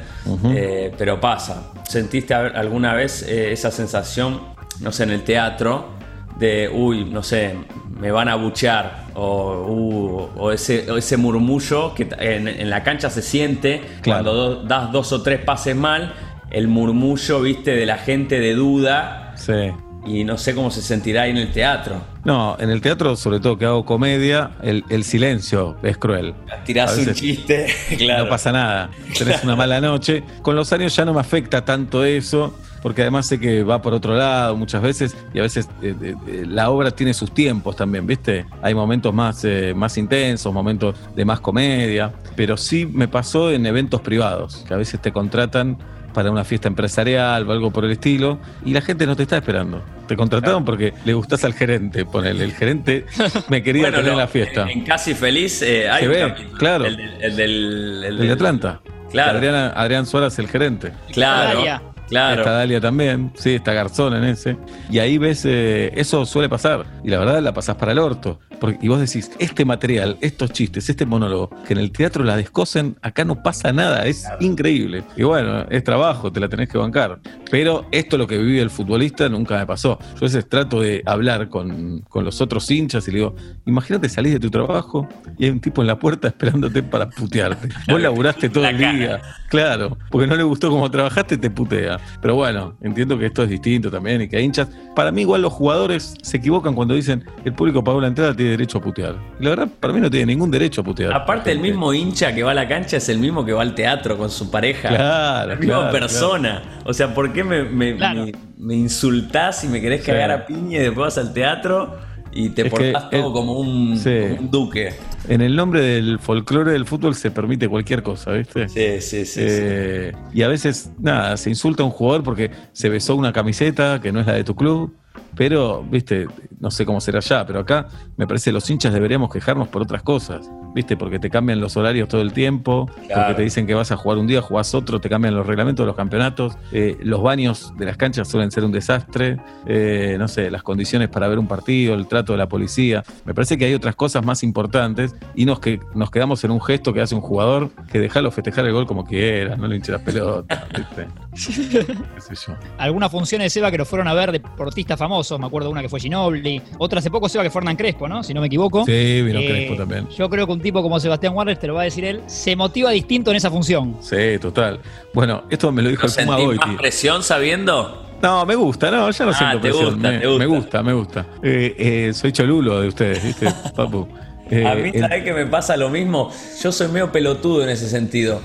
[0.55, 4.41] Eh, pero pasa, ¿sentiste alguna vez eh, esa sensación,
[4.81, 5.98] no sé, en el teatro?
[6.39, 7.55] De, uy, no sé,
[7.99, 12.83] me van a buchear, o, uh, o ese, o ese murmullo que en, en la
[12.85, 14.25] cancha se siente Claro.
[14.25, 16.15] cuando do- das dos o tres pases mal,
[16.51, 19.73] el murmullo, viste, de la gente de duda, Sí.
[20.07, 22.01] y no sé cómo se sentirá ahí en el teatro.
[22.25, 26.35] No, en el teatro, sobre todo que hago comedia, el, el silencio es cruel.
[26.65, 27.67] Tirás un chiste,
[27.99, 28.25] claro.
[28.25, 28.91] No pasa nada.
[29.17, 30.23] Tenés una mala noche.
[30.43, 33.95] Con los años ya no me afecta tanto eso, porque además sé que va por
[33.95, 37.77] otro lado muchas veces, y a veces eh, eh, eh, la obra tiene sus tiempos
[37.77, 38.47] también, ¿viste?
[38.63, 43.67] Hay momentos más, eh, más intensos, momentos de más comedia, pero sí me pasó en
[43.67, 45.77] eventos privados, que a veces te contratan
[46.15, 49.37] para una fiesta empresarial o algo por el estilo, y la gente no te está
[49.37, 49.83] esperando.
[50.09, 52.43] Te contrataron porque le gustás al gerente, ponele.
[52.45, 53.05] El gerente
[53.51, 54.63] me quería Bueno, tener no, la fiesta.
[54.63, 56.87] En, en Casi Feliz eh, hay Se un ve, capítulo, claro.
[56.87, 58.81] El del, el del- el El de Atlanta.
[59.11, 59.39] Claro.
[59.39, 60.93] Adriana- Adrián Suárez, el gerente.
[61.13, 61.61] Claro.
[62.09, 62.41] Claro.
[62.43, 64.57] Está Dalia también, sí, está Garzón en ese.
[64.91, 66.85] Y ahí ves, eh, eso suele pasar.
[67.05, 68.41] Y la verdad la pasás para el orto.
[68.61, 72.37] Porque, y vos decís, este material, estos chistes, este monólogo, que en el teatro la
[72.37, 75.05] descosen, acá no pasa nada, es increíble.
[75.17, 77.21] Y bueno, es trabajo, te la tenés que bancar.
[77.53, 80.01] Pero esto lo que vive el futbolista nunca me pasó.
[80.15, 84.09] Yo a veces trato de hablar con, con los otros hinchas y le digo, imagínate
[84.09, 87.69] salís de tu trabajo y hay un tipo en la puerta esperándote para putearte.
[87.89, 88.93] Vos laburaste todo La el cara.
[88.93, 89.21] día.
[89.51, 91.98] Claro, porque no le gustó cómo trabajaste, te putea.
[92.21, 94.69] Pero bueno, entiendo que esto es distinto también y que hay hinchas.
[94.95, 98.53] Para mí, igual los jugadores se equivocan cuando dicen el público pagó la entrada, tiene
[98.53, 99.17] derecho a putear.
[99.41, 101.13] Y la verdad, para mí no tiene ningún derecho a putear.
[101.13, 103.75] Aparte, el mismo hincha que va a la cancha es el mismo que va al
[103.75, 104.89] teatro con su pareja.
[104.89, 106.63] Claro, La misma claro, persona.
[106.85, 108.25] O sea, ¿por qué me, me, Claro.
[108.27, 110.07] me- me insultás y me querés Sí.
[110.11, 111.97] cagar a piña y después vas al teatro
[112.33, 114.11] y te Es que portás todo el- como, un, sí.
[114.29, 114.95] como un duque?
[115.29, 118.69] En el nombre del folclore del fútbol se permite cualquier cosa, ¿viste?
[118.69, 119.27] Sí, sí, sí.
[119.27, 119.41] sí.
[119.43, 124.01] Eh, Y a veces, nada, se insulta a un jugador porque se besó una camiseta
[124.01, 124.95] que no es la de tu club.
[125.35, 126.27] Pero, viste,
[126.59, 129.83] no sé cómo será allá, pero acá me parece que los hinchas deberíamos quejarnos por
[129.83, 130.51] otras cosas.
[130.75, 130.97] ¿Viste?
[130.97, 133.23] Porque te cambian los horarios todo el tiempo, Claro.
[133.23, 135.83] porque te dicen que vas a jugar un día, jugás otro, te cambian los reglamentos
[135.85, 140.29] de los campeonatos, eh, los baños de las canchas suelen ser un desastre, eh, no
[140.29, 143.03] sé, las condiciones para ver un partido, el trato de la policía.
[143.25, 146.61] Me parece que hay otras cosas más importantes y nos, que, nos quedamos en un
[146.61, 149.91] gesto que hace un jugador que déjalo festejar el gol como quiera, no le hinche
[149.93, 151.07] las pelotas, ¿viste?
[152.15, 152.57] ¿Qué sé yo?
[152.79, 155.89] Algunas funciones de Seba que lo fueron a ver deportistas famosos, me acuerdo una que
[155.89, 158.23] fue Ginobili, otra hace poco Seba que fue Hernán Crespo, ¿no?
[158.23, 158.85] Si no me equivoco.
[158.85, 160.09] Sí, vino Eh, Crespo también.
[160.11, 162.57] Yo creo que un tipo como Sebastián Warner, te lo va a decir él, se
[162.57, 163.97] motiva distinto en esa función.
[164.01, 164.81] Sí, total.
[165.15, 166.67] Bueno, esto me lo dijo ¿No el Puma Goiti.
[166.67, 168.05] más presión sabiendo?
[168.21, 169.95] No, me gusta, no, ya no Ah, siento te presión.
[169.95, 170.39] gusta, me, te gusta.
[170.39, 171.27] me gusta, me gusta.
[171.43, 171.75] Eh,
[172.09, 174.09] eh, soy cholulo de ustedes, ¿viste, papu?
[174.51, 176.31] Eh, A mí, el- ¿sabés que me pasa lo mismo?
[176.63, 178.41] Yo soy medio pelotudo en ese sentido.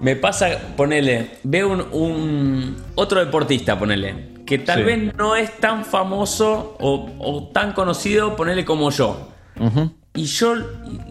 [0.00, 4.84] Me pasa, ponele, veo un, un- otro deportista, ponele, que tal Sí.
[4.84, 9.28] vez no es tan famoso o, o tan conocido, ponele como yo.
[10.14, 10.54] Y yo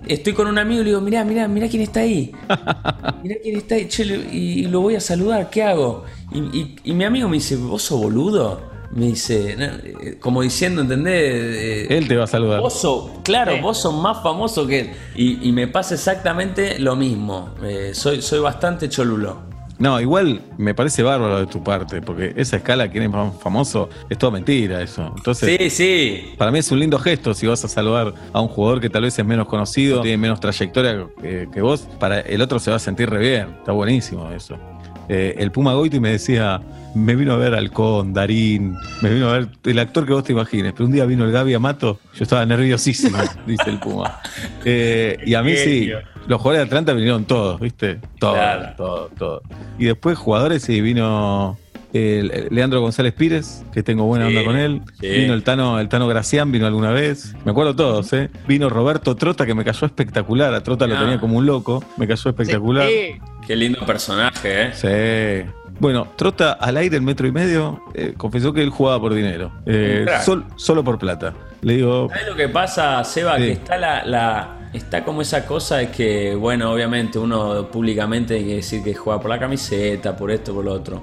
[0.08, 2.32] estoy con un amigo y le digo, mirá, mirá, mirá quién está ahí.
[3.24, 6.06] Mirá quién está ahí, che, y, y lo voy a saludar, ¿qué hago?
[6.32, 8.62] Y, y- y mi amigo me dice, ¿vos sos boludo?
[8.96, 11.14] Me dice, no, eh, como diciendo, ¿entendés?
[11.22, 12.62] Eh, Él te va a saludar.
[12.62, 13.60] Vos sos, claro, Sí.
[13.62, 14.92] vos sos más famoso que él.
[15.16, 17.50] Y, y me pasa exactamente lo mismo.
[17.64, 19.54] Eh, soy, soy bastante cholulo.
[19.78, 23.90] No, igual me parece bárbaro de tu parte, porque esa escala, quién es más famoso,
[24.10, 25.12] es toda mentira eso.
[25.18, 26.34] Entonces, Sí, sí.
[26.38, 29.02] Para mí es un lindo gesto si vas a saludar a un jugador que tal
[29.02, 31.90] vez es menos conocido, tiene menos trayectoria que, que vos.
[32.00, 33.48] Para el otro se va a sentir re bien.
[33.60, 34.58] Está buenísimo eso.
[35.10, 36.62] Eh, el Puma Goiti me decía,
[36.96, 40.32] me vino a ver Halcón, Darín, me vino a ver el actor que vos te
[40.34, 44.20] imagines, pero un día vino el Gaby Amato, yo estaba nerviosísimo, dice el Puma.
[44.64, 45.92] Eh, y a mí sí,
[46.28, 48.00] los jugadores de Atlanta vinieron todos, ¿viste?
[48.20, 48.74] Todos, Claro.
[48.78, 49.42] todos, todos.
[49.78, 51.58] Y después jugadores sí, vino
[51.94, 54.82] el- el Leandro González Pires, que tengo buena Sí, onda con él.
[55.00, 55.08] sí.
[55.08, 57.36] Vino el Tano, el Tano Gracián, vino alguna vez.
[57.46, 58.30] Me acuerdo todos, ¿eh?
[58.48, 60.54] Vino Roberto Trota, que me cayó espectacular.
[60.54, 61.00] A Trota lo Ah.
[61.00, 61.84] tenía como un loco.
[61.96, 62.88] Me cayó espectacular.
[62.90, 63.16] Sí,
[63.48, 64.72] Qué lindo personaje, ¿eh?
[64.74, 65.52] Sí.
[65.80, 69.52] Bueno, Trota al aire el metro y medio eh, confesó que él jugaba por dinero.
[69.66, 71.34] Eh, sol- solo por plata.
[71.62, 73.36] Le digo, ¿Sabes lo que pasa, Seba?
[73.38, 73.44] Sí.
[73.44, 78.46] Que está la, la- está como esa cosa de que, bueno, obviamente uno públicamente hay
[78.46, 81.02] que decir que juega por la camiseta, por esto, por lo otro.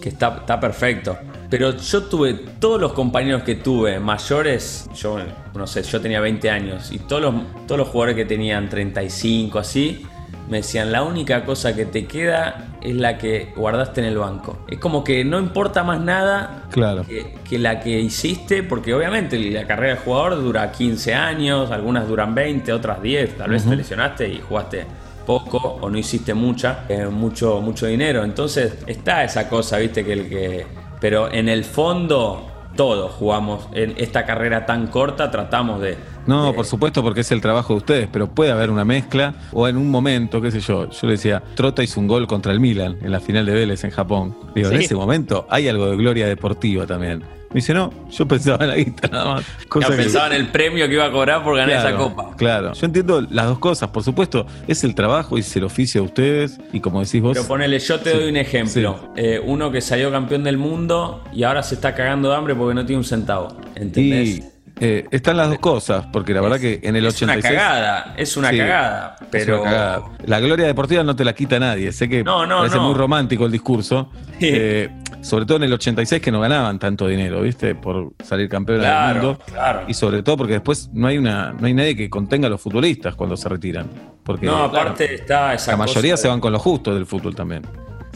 [0.00, 1.16] Que está, está perfecto.
[1.48, 5.18] Pero yo tuve, todos los compañeros que tuve mayores, yo
[5.54, 7.34] no sé, yo tenía 20 años, y todos los,
[7.66, 10.04] todos los jugadores que tenían 35, así,
[10.48, 14.58] me decían, la única cosa que te queda es la que guardaste en el banco.
[14.68, 17.04] Es como que no importa más nada Claro.
[17.04, 22.06] que, que la que hiciste, porque obviamente la carrera de jugador dura 15 años, algunas
[22.06, 24.86] duran 20, otras 10, tal vez te lesionaste y jugaste
[25.26, 28.22] poco o no hiciste mucha, eh, mucho, mucho dinero.
[28.22, 30.66] Entonces está esa cosa, viste, que el que...
[31.00, 35.96] Pero en el fondo todos jugamos en esta carrera tan corta, tratamos de...
[36.26, 39.34] No, de- por supuesto, porque es el trabajo de ustedes, pero puede haber una mezcla
[39.52, 40.90] o en un momento, qué sé yo.
[40.90, 43.82] Yo le decía, Trota hizo un gol contra el Milan en la final de Vélez
[43.84, 44.36] en Japón.
[44.54, 47.22] Digo, en ese momento hay algo de gloria deportiva también.
[47.56, 49.44] Me dice, no, yo pensaba en la guita nada más.
[49.66, 52.36] Cosa Ya que- pensaba en el premio que iba a cobrar por ganar esa copa.
[52.36, 56.02] Claro, yo entiendo las dos cosas, por supuesto, es el trabajo y es el oficio
[56.02, 59.10] de ustedes y como decís vos, Pero ponele, yo te Sí, doy un ejemplo.
[59.16, 62.74] Eh, uno que salió campeón del mundo y ahora se está cagando de hambre porque
[62.74, 63.56] no tiene un centavo.
[63.74, 64.28] ¿Entendés?
[64.28, 64.44] y
[64.78, 68.14] eh, están las dos cosas, porque la verdad que en el es una 86 cagada,
[68.16, 69.16] es una Sí, cagada.
[69.20, 70.02] es Pero una cagada.
[70.26, 71.92] La gloria deportiva no te la quita nadie.
[71.92, 72.82] Sé que No, no, parece no.
[72.88, 74.10] muy romántico el discurso.
[74.38, 74.90] Eh,
[75.22, 77.74] sobre todo en el 86 que no ganaban tanto dinero, ¿viste?
[77.74, 79.38] Por salir campeón del mundo.
[79.46, 79.84] claro.
[79.88, 82.60] Y sobre todo porque después no hay una no hay nadie que contenga a los
[82.60, 83.86] futbolistas cuando se retiran.
[84.22, 87.34] Porque no, aparte está esa la mayoría cosa se van con lo justo del fútbol
[87.34, 87.62] también.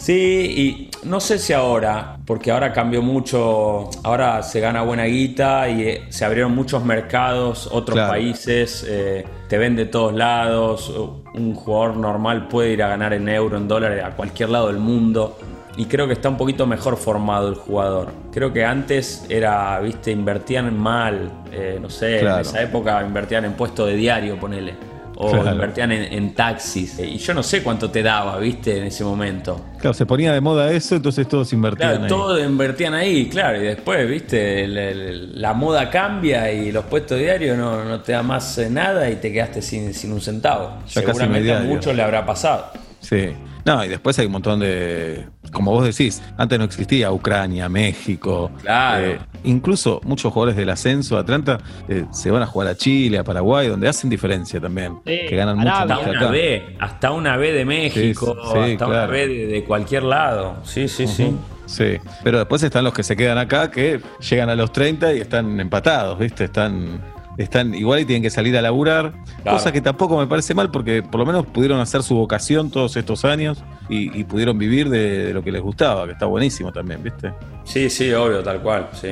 [0.00, 5.68] Sí, y no sé si ahora, porque ahora cambió mucho, ahora se gana buena guita
[5.68, 8.12] y eh, se abrieron muchos mercados, otros Claro.
[8.12, 10.90] países, eh, te ven de todos lados,
[11.34, 14.78] un jugador normal puede ir a ganar en euro, en dólares, a cualquier lado del
[14.78, 15.36] mundo.
[15.76, 18.08] Y creo que está un poquito mejor formado el jugador.
[18.32, 22.36] Creo que antes era, viste, invertían mal, eh, no sé, Claro.
[22.36, 24.74] en esa época invertían en puesto de diario, ponele.
[25.22, 25.52] O Claro.
[25.52, 26.98] invertían en, en taxis.
[26.98, 29.66] Y yo no sé cuánto te daba, viste, en ese momento.
[29.78, 32.08] Claro, se ponía de moda eso, entonces todos invertían Claro, ahí.
[32.08, 37.18] todos invertían ahí, claro, y después, viste, el- el- la moda cambia y los puestos
[37.18, 40.78] diarios no, no te da más eh, nada y te quedaste sin, sin un centavo.
[40.88, 42.66] Ya Seguramente a muchos le habrá pasado.
[43.00, 43.30] Sí.
[43.70, 45.26] No, y después hay un montón de.
[45.52, 48.50] Como vos decís, antes no existía Ucrania, México.
[48.62, 49.06] Claro.
[49.06, 51.58] eh, incluso muchos jugadores del ascenso de Atlanta
[51.88, 54.98] eh, se van a jugar a Chile, a Paraguay, donde hacen diferencia también.
[55.06, 56.30] Sí, que ganan mucho más Hasta una acá.
[56.30, 59.06] B, hasta una B de México, Sí, sí, hasta una.
[59.06, 60.56] B de, de cualquier lado.
[60.64, 61.32] Sí, sí, sí.
[61.66, 65.20] Sí, pero después están los que se quedan acá que llegan a los 30 y
[65.20, 66.44] están empatados, ¿viste?
[66.44, 67.00] Están,
[67.42, 69.12] están igual y tienen que salir a laburar,
[69.42, 69.56] Claro.
[69.58, 72.96] cosa que tampoco me parece mal porque por lo menos pudieron hacer su vocación todos
[72.96, 76.70] estos años y, y pudieron vivir de, de lo que les gustaba, que está buenísimo
[76.72, 77.32] también, ¿viste?
[77.64, 79.08] Sí, sí, obvio, tal cual, sí.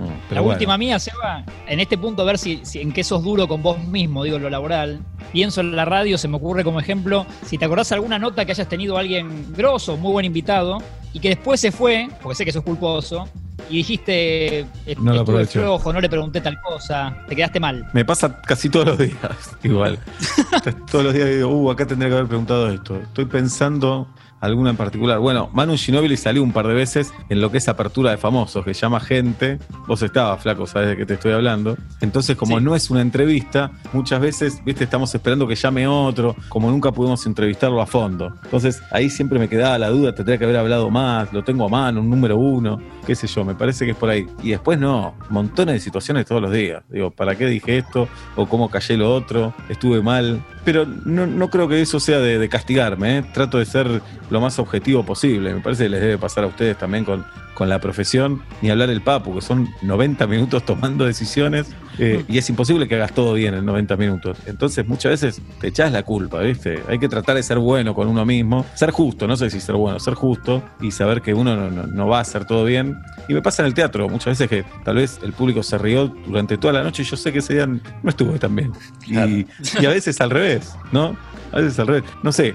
[0.00, 0.54] Mm, La bueno.
[0.54, 3.62] última mía, Seba, en este punto a ver si, si- en qué sos duro con
[3.62, 5.00] vos mismo, digo, en lo laboral.
[5.32, 8.52] Pienso en la radio, se me ocurre como ejemplo, si te acordás alguna nota que
[8.52, 10.78] hayas tenido alguien grosso, muy buen invitado,
[11.12, 13.28] y que después se fue, porque sé que sos culposo,
[13.68, 15.60] y dijiste, "Est- No lo aproveché.
[15.60, 17.86] flojo, no le pregunté tal cosa, te quedaste mal.
[17.92, 19.12] Me pasa casi todos los días,
[19.62, 19.98] igual.
[20.90, 22.96] todos los días digo, uh, acá tendría que haber preguntado esto.
[22.96, 24.08] Estoy pensando
[24.40, 25.18] alguna en particular.
[25.18, 28.64] Bueno, Manu Ginóbili salió un par de veces en lo que es apertura de famosos,
[28.64, 29.58] que llama gente.
[29.86, 31.76] Vos estabas, flaco, sabes de qué te estoy hablando.
[32.00, 32.64] Entonces, como Sí.
[32.64, 37.24] no es una entrevista, muchas veces, viste, estamos esperando que llame otro, como nunca pudimos
[37.26, 38.32] entrevistarlo a fondo.
[38.44, 41.68] Entonces, ahí siempre me quedaba la duda, tendría que haber hablado más, lo tengo a
[41.68, 44.26] mano, un número uno, qué sé yo, me parece que es por ahí.
[44.42, 46.82] Y después no, montones de situaciones todos los días.
[46.88, 48.08] Digo, ¿para qué dije esto?
[48.36, 49.52] ¿O cómo callé lo otro?
[49.68, 50.42] ¿Estuve mal?
[50.64, 53.24] Pero no, no creo que eso sea de, castigarme, ¿eh?
[53.32, 55.54] trato de ser lo más objetivo posible.
[55.54, 58.90] Me parece que les debe pasar a ustedes también con, con la profesión, ni hablar
[58.90, 63.34] el papu, que son 90 minutos tomando decisiones eh, y es imposible que hagas todo
[63.34, 64.38] bien en 90 minutos.
[64.46, 66.82] Entonces muchas veces te echás la culpa, ¿viste?
[66.88, 69.74] Hay que tratar de ser bueno con uno mismo, ser justo, no sé si ser
[69.74, 72.96] bueno, ser justo y saber que uno no, no- no va a hacer todo bien.
[73.28, 76.06] Y me pasa en el teatro, muchas veces que tal vez el público se rió
[76.26, 78.72] durante toda la noche y yo sé que ese día no estuve tan bien.
[79.06, 79.46] Y,
[79.80, 81.16] y a veces al revés, ¿no?
[81.52, 82.04] A veces al revés.
[82.22, 82.54] No sé,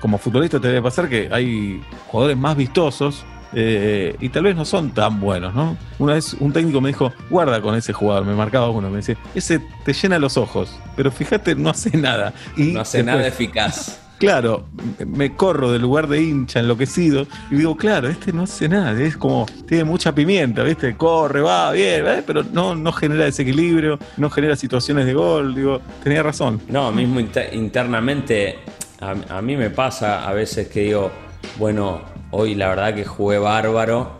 [0.00, 3.24] como futbolista te debe pasar que hay jugadores más vistosos
[3.54, 5.76] eh, y tal vez no son tan buenos, ¿no?
[5.98, 9.16] Una vez un técnico me dijo, guarda con ese jugador, me marcaba uno, me decía,
[9.34, 12.32] ese te llena los ojos, pero fíjate, no hace nada.
[12.56, 14.00] Y No hace después, nada eficaz.
[14.16, 14.64] Claro,
[15.06, 19.16] me corro del lugar de hincha enloquecido y digo, claro, este no hace nada, es
[19.16, 20.96] como, tiene mucha pimienta, ¿viste?
[20.96, 22.22] Corre, va, bien, ¿eh?
[22.24, 26.60] pero no, no genera desequilibrio, no genera situaciones de gol, digo, tenía razón.
[26.68, 28.60] No, mismo inter- internamente,
[29.00, 31.10] a, a mí me pasa a veces que digo,
[31.58, 32.00] bueno,
[32.36, 34.12] hoy la verdad que jugué bárbaro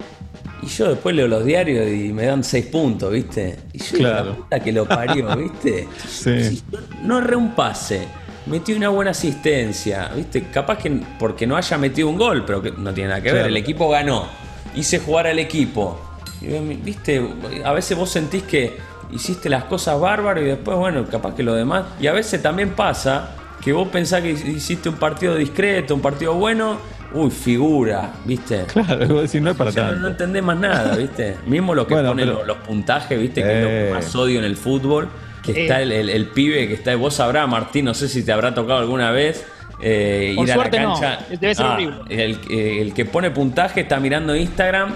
[0.62, 3.56] Y yo después leo los diarios y me dan seis puntos, ¿viste?
[3.72, 4.30] Y yo Claro.
[4.30, 5.86] la puta que lo parió, ¿viste?
[6.08, 6.62] Sí.
[7.02, 8.06] No erré un pase,
[8.46, 10.44] metí una buena asistencia, ¿viste?
[10.50, 13.46] Capaz que porque no haya metido un gol, pero que no tiene nada que ver.
[13.46, 14.26] El equipo ganó.
[14.74, 16.00] Hice jugar al equipo.
[16.40, 17.22] Y, ¿Viste?
[17.64, 18.76] A veces vos sentís que
[19.12, 21.84] hiciste las cosas bárbaras y después, bueno, capaz que lo demás.
[22.00, 23.30] Y a veces también pasa
[23.62, 26.78] que vos pensás que hiciste un partido discreto, un partido bueno.
[27.14, 28.64] Uy, figura, ¿viste?
[28.66, 30.08] Claro, vos decís, no es para Ya no, no tanto.
[30.08, 31.36] entendés más nada, ¿viste?
[31.46, 33.42] Mismo lo que Bueno, ponen pero- los, los puntajes, ¿viste?
[33.42, 33.92] Que es lo que Eh.
[33.94, 35.08] más odio en el fútbol.
[35.44, 35.62] Que Eh.
[35.62, 36.96] está el, el- el pibe que está.
[36.96, 39.46] Vos sabrás, Martín, no sé si te habrá tocado alguna vez.
[39.80, 41.18] eh, Por ir a la no, cancha.
[41.38, 41.96] debe ser horrible.
[42.08, 44.94] El, eh, el que pone puntaje está mirando Instagram.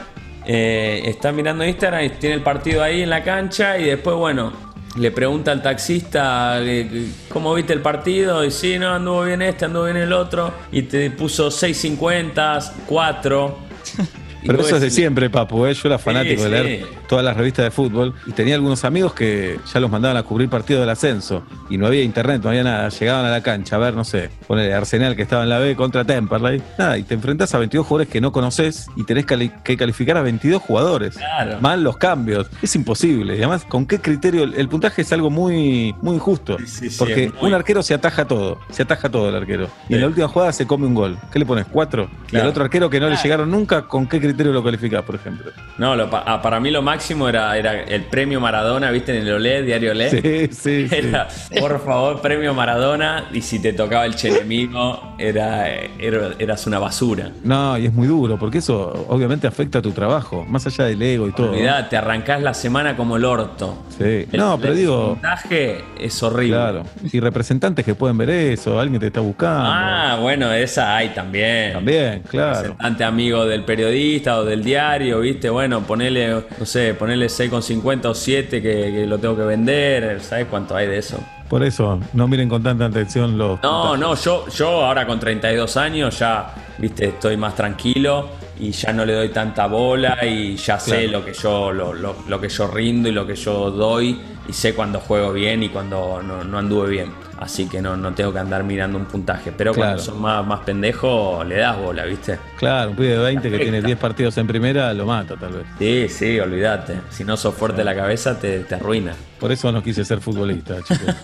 [0.50, 3.76] eh, está mirando Instagram y tiene el partido ahí en la cancha.
[3.78, 4.52] Y después, bueno,
[4.98, 8.44] le pregunta al taxista eh, cómo viste el partido.
[8.44, 10.52] Y sí, no, anduvo bien este, anduvo bien el otro.
[10.72, 13.58] Y te puso 6.50, 4.
[14.48, 15.66] Pero eso es de siempre, Papu.
[15.66, 15.74] ¿eh?
[15.74, 16.52] Yo era fanático de sí.
[16.68, 20.22] leer todas las revistas de fútbol y tenía algunos amigos que ya los mandaban a
[20.22, 22.88] cubrir partidos del ascenso y no había internet, no había nada.
[22.88, 25.76] Llegaban a la cancha a ver, no sé, ponele Arsenal que estaba en la B
[25.76, 26.60] contra Temperley.
[26.78, 30.16] Nada, y te enfrentás a 22 jugadores que no conoces y tenés cali- que calificar
[30.16, 31.16] a 22 jugadores.
[31.16, 31.58] Claro.
[31.60, 32.46] Mal los cambios.
[32.62, 33.34] Es imposible.
[33.34, 34.44] Y además, ¿con qué criterio?
[34.44, 36.56] El, puntaje es algo muy, muy injusto.
[36.66, 38.58] Sí, porque muy- un arquero se ataja todo.
[38.70, 39.68] Se ataja todo el arquero.
[39.88, 41.18] Y en la última jugada se come un gol.
[41.32, 41.66] ¿Qué le pones?
[41.70, 42.08] ¿Cuatro?
[42.30, 45.14] Y al otro arquero que no le llegaron nunca, ¿con qué criterio lo calificás, por
[45.16, 45.50] ejemplo?
[45.78, 49.16] No, lo pa- ah, para mí lo máximo era, era el premio Maradona, ¿viste?
[49.16, 50.10] En el Olé, diario Olé.
[50.10, 50.20] Sí,
[50.52, 50.94] sí, sí.
[50.94, 51.28] Era,
[51.60, 53.26] por favor, premio Maradona.
[53.32, 57.30] Y si te tocaba el chenemigo, era, era- eras una basura.
[57.44, 61.00] No, y es muy duro, porque eso obviamente afecta a tu trabajo, más allá del
[61.02, 61.50] ego y todo.
[61.52, 63.84] Olvidá, te arrancás la semana como el orto.
[63.96, 64.26] Sí.
[64.30, 65.18] El- No, pero el digo,
[65.98, 66.56] es horrible.
[66.56, 66.82] claro.
[67.12, 69.64] Y representantes que pueden ver eso, alguien te está buscando.
[69.64, 71.72] Ah, bueno, esa hay también.
[71.72, 72.54] También, claro.
[72.54, 75.48] Representante amigo del periodista o del diario, ¿viste?
[75.50, 80.20] Bueno, ponele, no sé, ponele 6,50 o 7 que, que lo tengo que vender.
[80.20, 81.18] ¿Sabes cuánto hay de eso?
[81.48, 83.62] Por eso, no miren con tanta atención los.
[83.62, 88.28] No, no, yo, yo ahora con 32 años ya, viste, estoy más tranquilo
[88.60, 91.18] y ya no le doy tanta bola y ya sé Claro.
[91.20, 94.52] lo que yo, lo, lo- lo que yo rindo y lo que yo doy y
[94.52, 97.12] sé cuando juego bien y cuando no, no anduve bien.
[97.38, 99.52] Así que no, no tengo que andar mirando un puntaje.
[99.56, 100.10] Pero cuando Claro.
[100.12, 102.36] son más, más pendejos, le das bola, ¿viste?
[102.58, 105.62] Claro, un pibe de 20 que tiene 10 partidos en primera lo mata, tal vez.
[105.78, 106.94] Sí, sí, olvídate.
[107.10, 109.12] Si no sos fuerte la cabeza, te, te arruina.
[109.38, 111.14] Por eso no quise ser futbolista, chicos.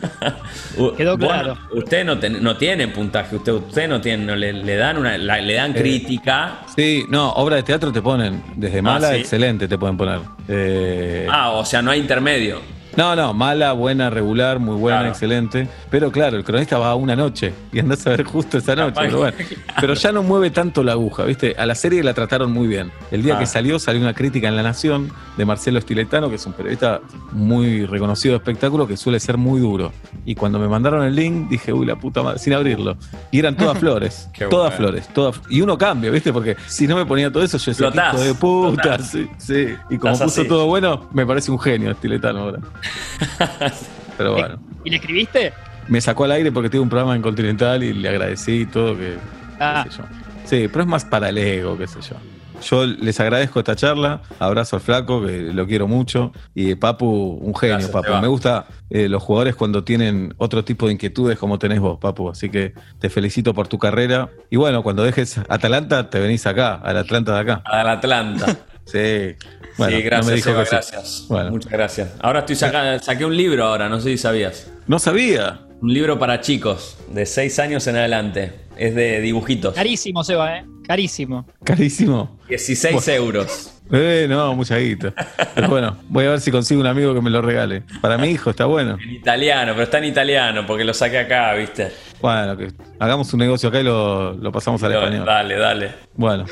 [0.96, 1.56] Quedó claro.
[1.72, 4.98] no- Usted no, ten- no tiene puntaje, usted, usted no tiene, no le, le dan
[4.98, 6.58] una, la- le dan Eh, crítica.
[6.76, 9.16] Sí, no, obra de teatro te ponen, desde mala, sí.
[9.16, 10.20] excelente te pueden poner.
[10.46, 12.60] Eh, Ah, o sea, no hay intermedio.
[12.96, 15.10] No, no, mala, buena, regular, muy buena, Claro.
[15.12, 15.68] excelente.
[15.90, 19.00] Pero claro, el cronista va a una noche y andás a ver justo esa noche.
[19.00, 19.36] Pero, bueno.
[19.80, 21.54] Pero ya no mueve tanto la aguja, ¿viste?
[21.58, 22.92] A la serie la trataron muy bien.
[23.10, 23.38] El día Ah.
[23.40, 27.00] que salió, salió una crítica en La Nación de Marcelo Stiletano, que es un periodista
[27.32, 29.92] muy reconocido de espectáculo, que suele ser muy duro.
[30.24, 32.96] Y cuando me mandaron el link, dije, uy, la puta madre, sin abrirlo.
[33.30, 35.08] Y eran todas flores, todas flores.
[35.12, 36.32] Todas, y uno cambia, ¿viste?
[36.32, 38.98] Porque si no me ponía todo eso, yo decía, "Qué Explotás, hijo de puta.
[39.00, 39.66] Sí, sí.
[39.90, 40.48] Y como puso así.
[40.48, 42.58] todo bueno, me parece un genio Stiletano ahora.
[44.16, 44.58] Pero bueno.
[44.84, 45.52] ¿Y le escribiste?
[45.88, 48.96] Me sacó al aire porque tuve un programa en Continental y le agradecí y todo
[48.96, 49.16] que.
[49.60, 49.82] Ah.
[49.84, 50.04] qué sé yo.
[50.44, 52.16] Sí, pero es más para el ego, qué sé yo.
[52.62, 57.54] Yo les agradezco esta charla, abrazo al flaco, que lo quiero mucho, y Papu, un
[57.54, 58.20] genio, Gracias, Papu.
[58.20, 62.30] Me gusta eh, los jugadores cuando tienen otro tipo de inquietudes como tenés vos, Papu,
[62.30, 64.30] así que te felicito por tu carrera.
[64.50, 67.62] Y bueno, cuando dejes Atalanta, te venís acá, al Atlanta de acá.
[67.64, 68.46] Al Atlanta.
[68.86, 69.34] Sí.
[69.76, 70.70] Bueno, sí, gracias, no me dijo Seba, que sí.
[70.72, 71.24] gracias.
[71.28, 71.50] Bueno.
[71.50, 72.08] Muchas gracias.
[72.20, 74.70] Ahora estoy sacando, saqué un libro ahora, no sé si sabías.
[74.86, 75.60] No sabía.
[75.80, 78.52] Un libro para chicos, de 6 años en adelante.
[78.76, 79.74] Es de dibujitos.
[79.74, 80.64] Carísimo, Seba, ¿eh?
[80.86, 81.46] Carísimo.
[81.62, 82.38] Carísimo.
[82.48, 83.70] 16 euros.
[83.92, 85.12] Eh, no, mucha guita.
[85.54, 87.82] Pero bueno, voy a ver si consigo un amigo que me lo regale.
[88.00, 88.96] Para mi hijo está bueno.
[88.98, 91.92] En italiano, pero está en italiano porque lo saqué acá, ¿viste?
[92.22, 95.26] Bueno, que hagamos un negocio acá y lo, lo pasamos al español.
[95.26, 95.92] Dale, dale.
[96.14, 96.46] Bueno,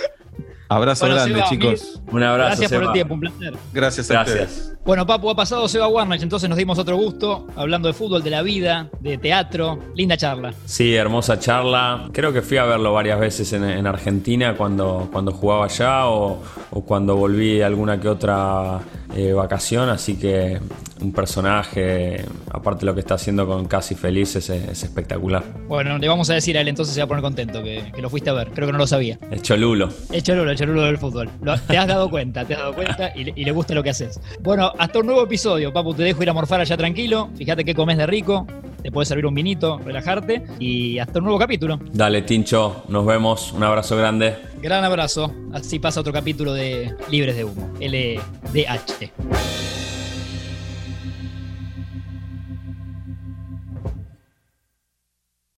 [0.72, 2.00] abrazo Bueno, grande, Seba, chicos.
[2.10, 2.48] Un abrazo.
[2.48, 3.54] Gracias por el tiempo, un placer.
[3.72, 4.38] Gracias a ustedes.
[4.38, 4.72] Gracias.
[4.84, 8.30] Bueno, Papu, ha pasado Seba Warnach, entonces nos dimos otro gusto, hablando de fútbol, de
[8.30, 9.78] la vida, de teatro.
[9.94, 10.52] Linda charla.
[10.64, 12.08] Sí, hermosa charla.
[12.12, 16.42] Creo que fui a verlo varias veces en, en Argentina cuando, cuando jugaba allá o,
[16.70, 18.80] o cuando volví alguna que otra
[19.14, 20.58] eh, vacación, así que
[21.00, 25.42] un personaje, aparte de lo que está haciendo con Casi Feliz, es, es espectacular.
[25.68, 28.00] Bueno, le vamos a decir a él entonces se va a poner contento que, que
[28.02, 28.50] lo fuiste a ver.
[28.52, 29.18] Creo que no lo sabía.
[29.30, 29.88] Es Cholulo.
[30.10, 31.28] El cholulo, el cholulo cerebro del fútbol.
[31.66, 34.20] Te has dado cuenta, te has dado cuenta y, le gusta lo que haces.
[34.40, 35.92] Bueno, hasta un nuevo episodio, Papu.
[35.92, 37.30] Te dejo ir a morfar allá tranquilo.
[37.36, 38.46] Fíjate qué comes de rico.
[38.80, 41.80] Te puedes servir un vinito, relajarte y hasta un nuevo capítulo.
[41.92, 43.52] Dale, Tincho, nos vemos.
[43.52, 44.36] Un abrazo grande.
[44.60, 45.32] Gran abrazo.
[45.52, 49.12] Así pasa otro capítulo de Libres de Humo, LDH.